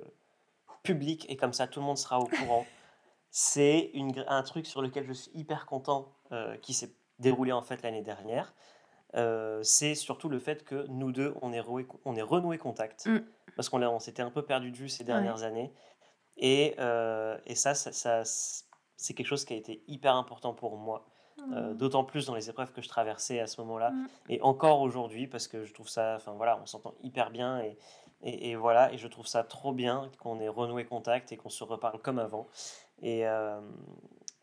public 0.83 1.25
et 1.29 1.37
comme 1.37 1.53
ça, 1.53 1.67
tout 1.67 1.79
le 1.79 1.85
monde 1.85 1.97
sera 1.97 2.19
au 2.19 2.25
courant. 2.25 2.65
C'est 3.31 3.89
une, 3.93 4.23
un 4.27 4.43
truc 4.43 4.65
sur 4.65 4.81
lequel 4.81 5.05
je 5.05 5.11
suis 5.11 5.31
hyper 5.33 5.65
content 5.65 6.13
euh, 6.31 6.55
qui 6.57 6.73
s'est 6.73 6.93
déroulé 7.19 7.51
en 7.51 7.61
fait 7.61 7.81
l'année 7.81 8.01
dernière. 8.01 8.53
c'est 9.61 9.95
surtout 9.95 10.29
le 10.29 10.39
fait 10.39 10.63
que 10.63 10.85
nous 10.87 11.11
deux, 11.11 11.33
on 11.41 11.51
est, 11.51 11.61
on 12.05 12.15
est 12.15 12.21
renoué 12.21 12.57
contact. 12.57 13.07
Mm. 13.07 13.25
Parce 13.57 13.67
qu'on 13.67 13.83
on 13.83 13.99
s'était 13.99 14.21
un 14.21 14.31
peu 14.31 14.43
perdu 14.43 14.71
de 14.71 14.77
vue 14.77 14.87
ces 14.87 15.03
dernières 15.03 15.43
années. 15.43 15.73
Et, 16.37 16.75
et 16.77 17.55
ça, 17.55 17.73
ça, 17.73 17.91
ça 17.91 18.23
c'est 18.95 19.13
quelque 19.13 19.27
chose 19.27 19.43
qui 19.43 19.53
a 19.53 19.57
été 19.57 19.83
hyper 19.87 20.15
important 20.15 20.53
pour 20.53 20.77
moi. 20.77 21.05
Euh, 21.41 21.73
mmh. 21.73 21.77
d'autant 21.77 22.05
plus 22.05 22.27
dans 22.27 22.35
les 22.35 22.49
épreuves 22.49 22.71
que 22.71 22.81
je 22.81 22.87
traversais 22.87 23.41
à 23.41 23.47
ce 23.47 23.59
moment-là, 23.61 23.91
mmh. 23.91 24.07
et 24.29 24.41
encore 24.41 24.79
aujourd'hui, 24.79 25.27
parce 25.27 25.49
que 25.49 25.65
je 25.65 25.73
trouve 25.73 25.89
ça, 25.89 26.13
enfin 26.15 26.31
voilà, 26.31 26.57
on 26.61 26.65
s'entend 26.65 26.95
hyper 27.03 27.29
bien, 27.29 27.59
et, 27.59 27.77
et, 28.21 28.55
voilà, 28.55 28.93
et 28.93 28.97
je 28.97 29.07
trouve 29.07 29.27
ça 29.27 29.43
trop 29.43 29.73
bien 29.73 30.09
qu'on 30.19 30.39
ait 30.39 30.47
renoué 30.47 30.85
contact 30.85 31.33
et 31.33 31.37
qu'on 31.37 31.49
se 31.49 31.63
reparle 31.65 32.01
comme 32.01 32.19
avant. 32.19 32.47
Et 33.01 33.27
euh, 33.27 33.59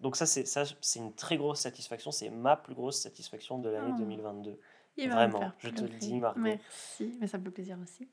donc 0.00 0.16
ça, 0.16 0.26
c'est 0.26 0.44
ça, 0.44 0.64
c'est 0.82 0.98
une 0.98 1.14
très 1.14 1.38
grosse 1.38 1.60
satisfaction, 1.60 2.10
c'est 2.10 2.28
ma 2.28 2.56
plus 2.56 2.74
grosse 2.74 3.00
satisfaction 3.00 3.58
de 3.58 3.70
l'année 3.70 3.94
2022. 3.98 4.60
Vraiment, 5.08 5.50
je 5.58 5.70
te 5.70 5.82
le 5.82 5.88
dis, 5.88 6.20
Margot. 6.20 6.40
Merci, 6.40 7.16
mais 7.18 7.26
ça 7.26 7.38
me 7.38 7.44
fait 7.44 7.50
plaisir 7.50 7.78
aussi. 7.82 8.06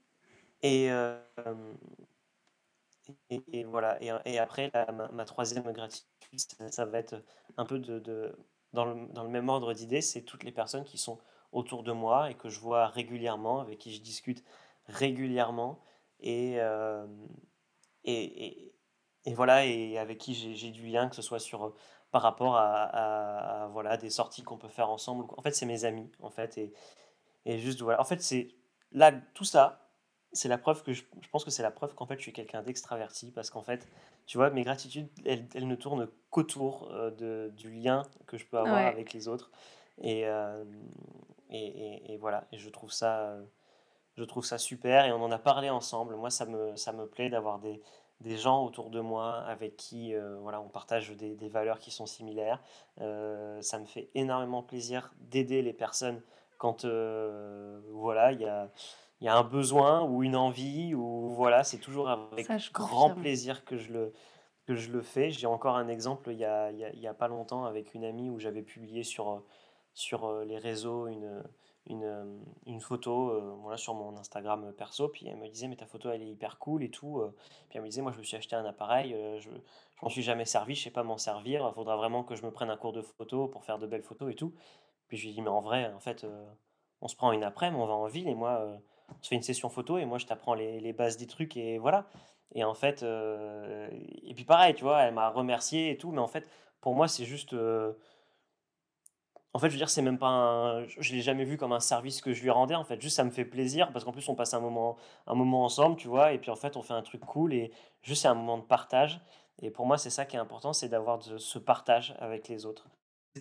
Et, 0.61 0.89
euh, 0.89 1.19
et, 3.29 3.65
voilà, 3.65 4.01
et, 4.01 4.09
et 4.25 4.39
après, 4.39 4.71
ma, 4.73 5.09
ma, 5.09 5.25
troisième 5.25 5.69
gratitude, 5.73 6.07
ça, 6.37 6.71
ça, 6.71 6.85
va 6.85 6.99
être 6.99 7.21
un 7.57 7.65
peu 7.65 7.79
de, 7.79 7.99
de 7.99 8.33
dans 8.73 8.85
le, 8.85 9.07
dans 9.13 9.23
le 9.23 9.29
même 9.29 9.49
ordre 9.49 9.73
d'idées, 9.73 10.01
c'est 10.01 10.21
toutes 10.21 10.43
les 10.43 10.51
personnes 10.51 10.83
qui 10.83 10.97
sont 10.97 11.19
autour 11.51 11.83
de 11.83 11.91
moi 11.91 12.29
et 12.29 12.35
que 12.35 12.49
je 12.49 12.59
vois 12.59 12.87
régulièrement, 12.87 13.59
avec 13.61 13.79
qui 13.79 13.93
je 13.93 14.01
discute 14.01 14.43
régulièrement 14.87 15.79
et, 16.19 16.59
euh, 16.59 17.07
et, 18.03 18.73
et, 19.25 19.33
voilà, 19.33 19.65
et 19.65 19.97
avec 19.97 20.17
qui 20.17 20.33
j'ai 20.33 20.71
du 20.71 20.87
lien, 20.87 21.09
que 21.09 21.15
ce 21.15 21.21
soit 21.21 21.39
sur, 21.39 21.73
par 22.11 22.21
rapport 22.21 22.55
à, 22.55 23.67
voilà, 23.71 23.97
des 23.97 24.09
sorties 24.09 24.43
qu'on 24.43 24.57
peut 24.57 24.67
faire 24.69 24.89
ensemble. 24.89 25.25
En 25.37 25.41
fait, 25.41 25.51
c'est 25.53 25.65
mes 25.65 25.85
amis, 25.85 26.11
en 26.21 26.29
fait, 26.29 26.57
et, 26.57 26.73
et 27.45 27.59
juste 27.59 27.81
voilà. 27.81 27.99
En 28.01 28.05
fait, 28.05 28.21
c'est 28.21 28.55
là, 28.91 29.11
tout 29.33 29.45
ça, 29.45 29.88
c'est 30.31 30.47
la 30.47 30.57
preuve 30.57 30.83
que 30.83 30.93
je, 30.93 31.03
je 31.21 31.29
pense 31.29 31.43
que 31.43 31.51
c'est 31.51 31.63
la 31.63 31.71
preuve 31.71 31.95
qu'en 31.95 32.05
fait, 32.05 32.17
je 32.17 32.23
suis 32.23 32.33
quelqu'un 32.33 32.61
d'extraverti 32.61 33.31
parce 33.31 33.49
qu'en 33.49 33.61
fait, 33.61 33.87
tu 34.25 34.37
vois, 34.37 34.49
mes 34.49 34.63
gratitudes, 34.63 35.09
elles, 35.25 35.47
elles 35.55 35.67
ne 35.67 35.75
tournent 35.75 36.07
qu'autour 36.29 36.89
euh, 36.91 37.11
de, 37.11 37.51
du 37.55 37.71
lien 37.71 38.03
que 38.27 38.37
je 38.37 38.45
peux 38.45 38.57
avoir 38.57 38.77
avec 38.77 39.13
les 39.13 39.27
autres. 39.27 39.51
Et, 40.01 40.25
euh, 40.27 40.63
et, 41.49 42.13
et, 42.13 42.17
voilà, 42.17 42.45
et 42.51 42.57
je 42.57 42.69
trouve 42.69 42.91
ça, 42.91 43.35
je 44.17 44.23
trouve 44.23 44.45
ça 44.45 44.57
super. 44.57 45.05
Et 45.05 45.11
on 45.11 45.23
en 45.23 45.31
a 45.31 45.39
parlé 45.39 45.69
ensemble. 45.69 46.15
Moi, 46.15 46.29
ça 46.29 46.45
me, 46.45 46.75
ça 46.75 46.93
me 46.93 47.07
plaît 47.07 47.29
d'avoir 47.29 47.59
des, 47.59 47.81
des 48.21 48.37
gens 48.37 48.65
autour 48.65 48.89
de 48.89 48.99
moi 48.99 49.39
avec 49.47 49.77
qui 49.77 50.13
euh, 50.13 50.37
voilà, 50.41 50.59
on 50.61 50.67
partage 50.67 51.11
des, 51.11 51.35
des, 51.35 51.49
valeurs 51.49 51.79
qui 51.79 51.91
sont 51.91 52.05
similaires. 52.05 52.61
Euh, 52.99 53.61
ça 53.61 53.79
me 53.79 53.85
fait 53.85 54.09
énormément 54.13 54.61
plaisir 54.61 55.13
d'aider 55.19 55.61
les 55.61 55.73
personnes 55.73 56.21
quand 56.57 56.83
euh, 56.83 57.79
voilà, 57.91 58.33
il 58.33 58.41
y 58.41 58.45
a, 58.45 58.69
y 59.25 59.27
a 59.27 59.35
un 59.35 59.43
besoin 59.43 60.03
ou 60.03 60.23
une 60.23 60.35
envie, 60.35 60.95
ou 60.95 61.29
voilà, 61.29 61.63
c'est 61.63 61.79
toujours 61.79 62.09
avec 62.09 62.47
grand 62.71 63.11
plaisir 63.15 63.65
que 63.65 63.77
je 63.77 63.91
le, 63.91 64.13
que 64.65 64.75
je 64.75 64.91
le 64.91 65.01
fais. 65.01 65.29
J'ai 65.31 65.47
encore 65.47 65.75
un 65.75 65.87
exemple 65.87 66.31
il 66.31 66.37
n'y 66.37 66.45
a, 66.45 66.71
y 66.71 66.85
a, 66.85 66.93
y 66.93 67.07
a, 67.07 67.13
pas 67.13 67.27
longtemps 67.27 67.65
avec 67.65 67.93
une 67.93 68.05
amie 68.05 68.29
où 68.29 68.39
j'avais 68.39 68.63
publié 68.63 69.03
sur 69.03 69.43
sur 69.93 70.25
euh, 70.25 70.45
les 70.45 70.57
réseaux 70.57 71.07
une, 71.07 71.43
une, 71.87 72.03
euh, 72.03 72.39
une 72.65 72.79
photo 72.79 73.31
euh, 73.31 73.55
voilà, 73.61 73.77
sur 73.77 73.93
mon 73.93 74.15
Instagram 74.17 74.73
perso. 74.77 75.09
Puis 75.09 75.27
elle 75.27 75.37
me 75.37 75.47
disait, 75.47 75.67
mais 75.67 75.75
ta 75.75 75.85
photo, 75.85 76.09
elle 76.09 76.21
est 76.21 76.29
hyper 76.29 76.57
cool 76.57 76.83
et 76.83 76.89
tout. 76.89 77.21
Puis 77.69 77.77
elle 77.77 77.81
me 77.81 77.87
disait, 77.87 78.01
moi, 78.01 78.11
je 78.11 78.17
me 78.17 78.23
suis 78.23 78.37
acheté 78.37 78.55
un 78.55 78.65
appareil, 78.65 79.15
je 79.39 79.49
ne 79.49 79.57
m'en 80.01 80.09
suis 80.09 80.21
jamais 80.21 80.45
servi, 80.45 80.75
je 80.75 80.83
sais 80.83 80.91
pas 80.91 81.03
m'en 81.03 81.17
servir. 81.17 81.67
Il 81.69 81.73
faudra 81.73 81.97
vraiment 81.97 82.23
que 82.23 82.35
je 82.35 82.43
me 82.43 82.51
prenne 82.51 82.69
un 82.69 82.77
cours 82.77 82.93
de 82.93 83.01
photo 83.01 83.47
pour 83.47 83.65
faire 83.65 83.79
de 83.79 83.87
belles 83.87 84.03
photos 84.03 84.31
et 84.31 84.35
tout. 84.35 84.53
Puis 85.07 85.17
je 85.17 85.27
lui 85.27 85.33
dit, 85.33 85.41
mais 85.41 85.49
en 85.49 85.61
vrai, 85.61 85.91
en 85.93 85.99
fait, 85.99 86.25
on 87.01 87.07
se 87.07 87.15
prend 87.15 87.31
une 87.31 87.43
après, 87.43 87.69
on 87.69 87.85
va 87.85 87.93
en 87.93 88.07
ville 88.07 88.27
et 88.29 88.35
moi, 88.35 88.79
se 89.21 89.29
fait 89.29 89.35
une 89.35 89.41
session 89.41 89.69
photo 89.69 89.97
et 89.97 90.05
moi, 90.05 90.17
je 90.17 90.25
t'apprends 90.25 90.53
les, 90.53 90.79
les, 90.79 90.93
bases 90.93 91.17
des 91.17 91.27
trucs 91.27 91.57
et 91.57 91.77
voilà. 91.77 92.07
Et 92.55 92.63
en 92.63 92.73
fait, 92.73 93.03
et 93.03 94.33
puis 94.33 94.43
pareil, 94.43 94.73
tu 94.73 94.83
vois, 94.83 95.01
elle 95.03 95.13
m'a 95.13 95.29
remercié 95.29 95.91
et 95.91 95.97
tout, 95.97 96.11
mais 96.11 96.19
en 96.19 96.27
fait, 96.27 96.47
pour 96.81 96.95
moi, 96.95 97.07
c'est 97.07 97.25
juste 97.25 97.53
en 99.53 99.59
fait, 99.59 99.67
je 99.67 99.73
veux 99.73 99.77
dire, 99.77 99.89
c'est 99.89 100.03
même 100.03 100.19
pas 100.19 100.27
un... 100.27 100.85
Je 100.85 101.13
l'ai 101.13 101.21
jamais 101.21 101.43
vu 101.43 101.57
comme 101.57 101.71
un 101.71 101.79
service 101.79 102.21
que 102.21 102.33
je 102.33 102.43
lui 102.43 102.51
rendais, 102.51 102.75
en 102.75 102.83
fait. 102.83 103.01
Juste, 103.01 103.15
ça 103.15 103.23
me 103.23 103.31
fait 103.31 103.45
plaisir, 103.45 103.91
parce 103.91 104.05
qu'en 104.05 104.11
plus, 104.11 104.27
on 104.29 104.35
passe 104.35 104.53
un 104.53 104.59
moment, 104.59 104.95
un 105.25 105.33
moment 105.33 105.65
ensemble, 105.65 105.95
tu 105.95 106.07
vois, 106.07 106.33
et 106.33 106.37
puis 106.37 106.51
en 106.51 106.55
fait, 106.55 106.77
on 106.77 106.83
fait 106.83 106.93
un 106.93 107.01
truc 107.01 107.21
cool, 107.21 107.53
et 107.53 107.71
juste, 108.03 108.21
c'est 108.21 108.27
un 108.27 108.35
moment 108.35 108.59
de 108.59 108.63
partage. 108.63 109.19
Et 109.61 109.71
pour 109.71 109.87
moi, 109.87 109.97
c'est 109.97 110.11
ça 110.11 110.25
qui 110.25 110.35
est 110.35 110.39
important, 110.39 110.71
c'est 110.71 110.87
d'avoir 110.87 111.19
ce 111.23 111.59
partage 111.59 112.15
avec 112.19 112.47
les 112.47 112.65
autres. 112.65 112.87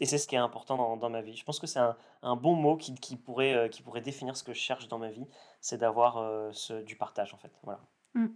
Et 0.01 0.07
c'est 0.07 0.19
ce 0.19 0.27
qui 0.27 0.35
est 0.35 0.39
important 0.39 0.77
dans, 0.77 0.97
dans 0.97 1.11
ma 1.11 1.21
vie. 1.21 1.37
Je 1.37 1.45
pense 1.45 1.59
que 1.59 1.67
c'est 1.67 1.79
un, 1.79 1.97
un, 2.23 2.37
bon 2.37 2.55
mot 2.55 2.77
qui, 2.77 2.95
qui 2.95 3.17
pourrait, 3.17 3.55
euh, 3.55 3.69
qui 3.69 3.83
pourrait 3.83 4.01
définir 4.01 4.37
ce 4.37 4.43
que 4.43 4.53
je 4.53 4.61
cherche 4.61 4.89
dans 4.89 4.99
ma 4.99 5.11
vie, 5.11 5.27
c'est 5.61 5.79
d'avoir 5.79 6.19
euh, 6.19 6.51
ce, 6.53 6.83
du 6.83 6.97
partage, 6.97 7.35
en 7.35 7.39
fait. 7.39 7.53
Voilà. 7.63 7.81
Mmh. 8.15 8.27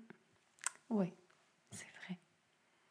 Oui, 0.90 1.12
c'est 1.70 1.87
vrai. 2.04 2.18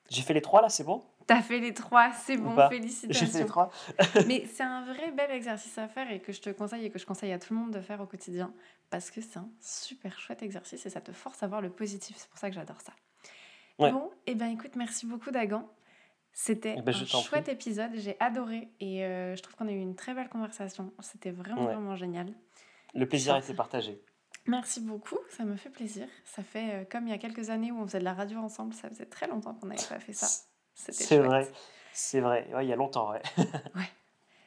J'ai 0.09 0.21
fait 0.21 0.33
les 0.33 0.41
trois, 0.41 0.61
là, 0.61 0.69
c'est 0.69 0.83
bon? 0.83 1.03
T'as 1.27 1.41
fait 1.41 1.59
les 1.59 1.73
trois, 1.73 2.11
c'est 2.11 2.37
bon, 2.37 2.55
félicitations. 2.67 3.25
J'ai 3.25 3.31
fait 3.31 3.39
les 3.39 3.45
trois. 3.45 3.69
Mais 4.27 4.45
c'est 4.45 4.63
un 4.63 4.83
vrai 4.83 5.11
bel 5.11 5.31
exercice 5.31 5.77
à 5.77 5.87
faire 5.87 6.11
et 6.11 6.19
que 6.19 6.31
je 6.33 6.41
te 6.41 6.49
conseille 6.49 6.85
et 6.85 6.89
que 6.89 6.99
je 6.99 7.05
conseille 7.05 7.31
à 7.31 7.39
tout 7.39 7.53
le 7.53 7.59
monde 7.59 7.71
de 7.71 7.79
faire 7.79 8.01
au 8.01 8.05
quotidien 8.05 8.53
parce 8.89 9.11
que 9.11 9.21
c'est 9.21 9.37
un 9.37 9.49
super 9.61 10.19
chouette 10.19 10.43
exercice 10.43 10.85
et 10.85 10.89
ça 10.89 10.99
te 10.99 11.11
force 11.11 11.41
à 11.43 11.47
voir 11.47 11.61
le 11.61 11.69
positif. 11.69 12.17
C'est 12.17 12.29
pour 12.29 12.39
ça 12.39 12.49
que 12.49 12.55
j'adore 12.55 12.81
ça. 12.81 12.93
Bon, 13.79 14.11
et 14.27 14.31
eh 14.31 14.35
ben 14.35 14.47
écoute, 14.47 14.75
merci 14.75 15.05
beaucoup 15.05 15.31
Dagan. 15.31 15.67
C'était 16.33 16.75
eh 16.77 16.81
ben, 16.81 16.93
un 16.93 17.21
chouette 17.21 17.49
épisode, 17.49 17.91
j'ai 17.95 18.15
adoré 18.19 18.69
et 18.79 19.03
euh, 19.03 19.35
je 19.35 19.41
trouve 19.41 19.55
qu'on 19.55 19.67
a 19.67 19.71
eu 19.71 19.79
une 19.79 19.95
très 19.95 20.13
belle 20.13 20.29
conversation. 20.29 20.93
C'était 20.99 21.31
vraiment, 21.31 21.63
vraiment 21.63 21.95
génial. 21.95 22.33
Le 22.93 23.07
plaisir 23.07 23.35
a 23.35 23.39
été 23.39 23.53
partagé. 23.53 24.01
Merci 24.47 24.81
beaucoup, 24.81 25.19
ça 25.29 25.43
me 25.43 25.55
fait 25.55 25.69
plaisir. 25.69 26.07
Ça 26.25 26.43
fait 26.43 26.73
euh, 26.73 26.83
comme 26.89 27.07
il 27.07 27.11
y 27.11 27.13
a 27.13 27.17
quelques 27.17 27.49
années 27.49 27.71
où 27.71 27.79
on 27.79 27.85
faisait 27.85 27.99
de 27.99 28.03
la 28.03 28.13
radio 28.13 28.39
ensemble, 28.39 28.73
ça 28.73 28.89
faisait 28.89 29.05
très 29.05 29.27
longtemps 29.27 29.53
qu'on 29.53 29.67
n'avait 29.67 29.87
pas 29.87 29.99
fait 29.99 30.13
ça. 30.13 30.27
C'est 30.73 31.19
vrai, 31.19 31.47
c'est 31.93 32.21
vrai. 32.21 32.49
il 32.61 32.67
y 32.67 32.73
a 32.73 32.75
longtemps, 32.75 33.11
ouais. 33.11 33.21
ouais. 33.75 33.89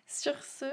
Sur 0.07 0.43
ce, 0.43 0.67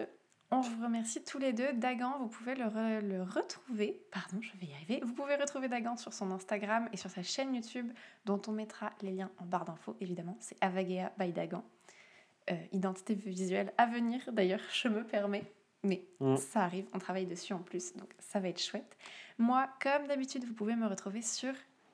on 0.49 0.61
vous 0.61 0.83
remercie 0.83 1.23
tous 1.23 1.37
les 1.37 1.53
deux. 1.53 1.71
Dagan, 1.73 2.17
vous 2.19 2.27
pouvez 2.27 2.55
le, 2.55 2.99
le, 2.99 3.23
retrouver. 3.23 4.01
Pardon, 4.11 4.41
je 4.41 4.51
vais 4.57 4.67
y 4.67 4.73
arriver. 4.73 5.01
Vous 5.05 5.13
pouvez 5.13 5.35
retrouver 5.35 5.67
Dagan 5.67 5.97
sur 5.97 6.13
son 6.13 6.31
Instagram 6.31 6.89
et 6.91 6.97
sur 6.97 7.09
sa 7.09 7.21
chaîne 7.21 7.53
YouTube, 7.53 7.91
dont 8.25 8.41
on 8.47 8.51
mettra 8.51 8.91
les 9.01 9.11
liens 9.11 9.31
en 9.37 9.45
barre 9.45 9.65
d'infos, 9.65 9.95
évidemment. 10.01 10.37
C'est 10.39 10.57
Avagea 10.61 11.11
by 11.17 11.31
Dagan. 11.31 11.63
Euh, 12.49 12.55
identité 12.71 13.13
visuelle 13.13 13.71
à 13.77 13.85
venir, 13.85 14.21
d'ailleurs, 14.31 14.61
je 14.73 14.87
me 14.87 15.05
permets. 15.05 15.45
Mais 15.83 16.03
mm. 16.19 16.37
ça 16.37 16.63
arrive, 16.63 16.85
on 16.93 16.99
travaille 16.99 17.25
dessus 17.25 17.53
en 17.53 17.59
plus, 17.59 17.93
donc 17.95 18.13
ça 18.19 18.39
va 18.39 18.49
être 18.49 18.61
chouette. 18.61 18.97
Moi, 19.37 19.67
comme 19.81 20.07
d'habitude, 20.07 20.45
vous 20.45 20.53
pouvez 20.53 20.75
me 20.75 20.87
retrouver 20.87 21.21
sur 21.21 21.53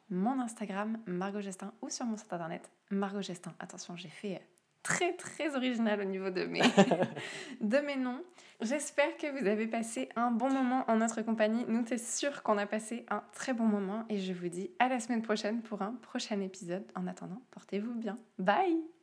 mon 0.10 0.40
Instagram, 0.40 0.98
Margot 1.06 1.42
Gestin, 1.42 1.74
ou 1.82 1.90
sur 1.90 2.06
mon 2.06 2.18
site 2.18 2.32
internet, 2.32 2.70
Margot 2.90 3.22
Gestin. 3.22 3.54
Attention, 3.60 3.96
j'ai 3.96 4.10
fait 4.10 4.36
euh, 4.36 4.40
très 4.84 5.14
très 5.14 5.56
original 5.56 6.00
au 6.02 6.06
niveau 6.06 6.30
de 6.30 6.46
mes, 6.46 6.62
de 7.62 7.78
mes 7.80 7.96
noms. 7.98 8.22
J'espère 8.62 9.16
que 9.18 9.28
vous 9.40 9.48
avez 9.48 9.68
passé 9.68 10.10
un 10.16 10.32
bon 10.32 10.50
moment 10.50 10.84
en 10.88 10.98
notre 10.98 11.22
compagnie. 11.22 11.66
Nous, 11.68 11.86
c'est 11.88 12.00
sûr 12.00 12.42
qu'on 12.42 12.58
a 12.58 12.66
passé 12.66 13.06
un 13.10 13.24
très 13.34 13.54
bon 13.54 13.66
moment 13.66 14.06
et 14.10 14.18
je 14.18 14.34
vous 14.34 14.50
dis 14.50 14.72
à 14.80 14.88
la 14.88 15.00
semaine 15.00 15.22
prochaine 15.22 15.62
pour 15.62 15.82
un 15.82 15.94
prochain 15.94 16.40
épisode. 16.42 16.86
En 16.96 17.06
attendant, 17.06 17.42
portez-vous 17.52 17.94
bien. 17.96 18.18
Bye 18.40 18.97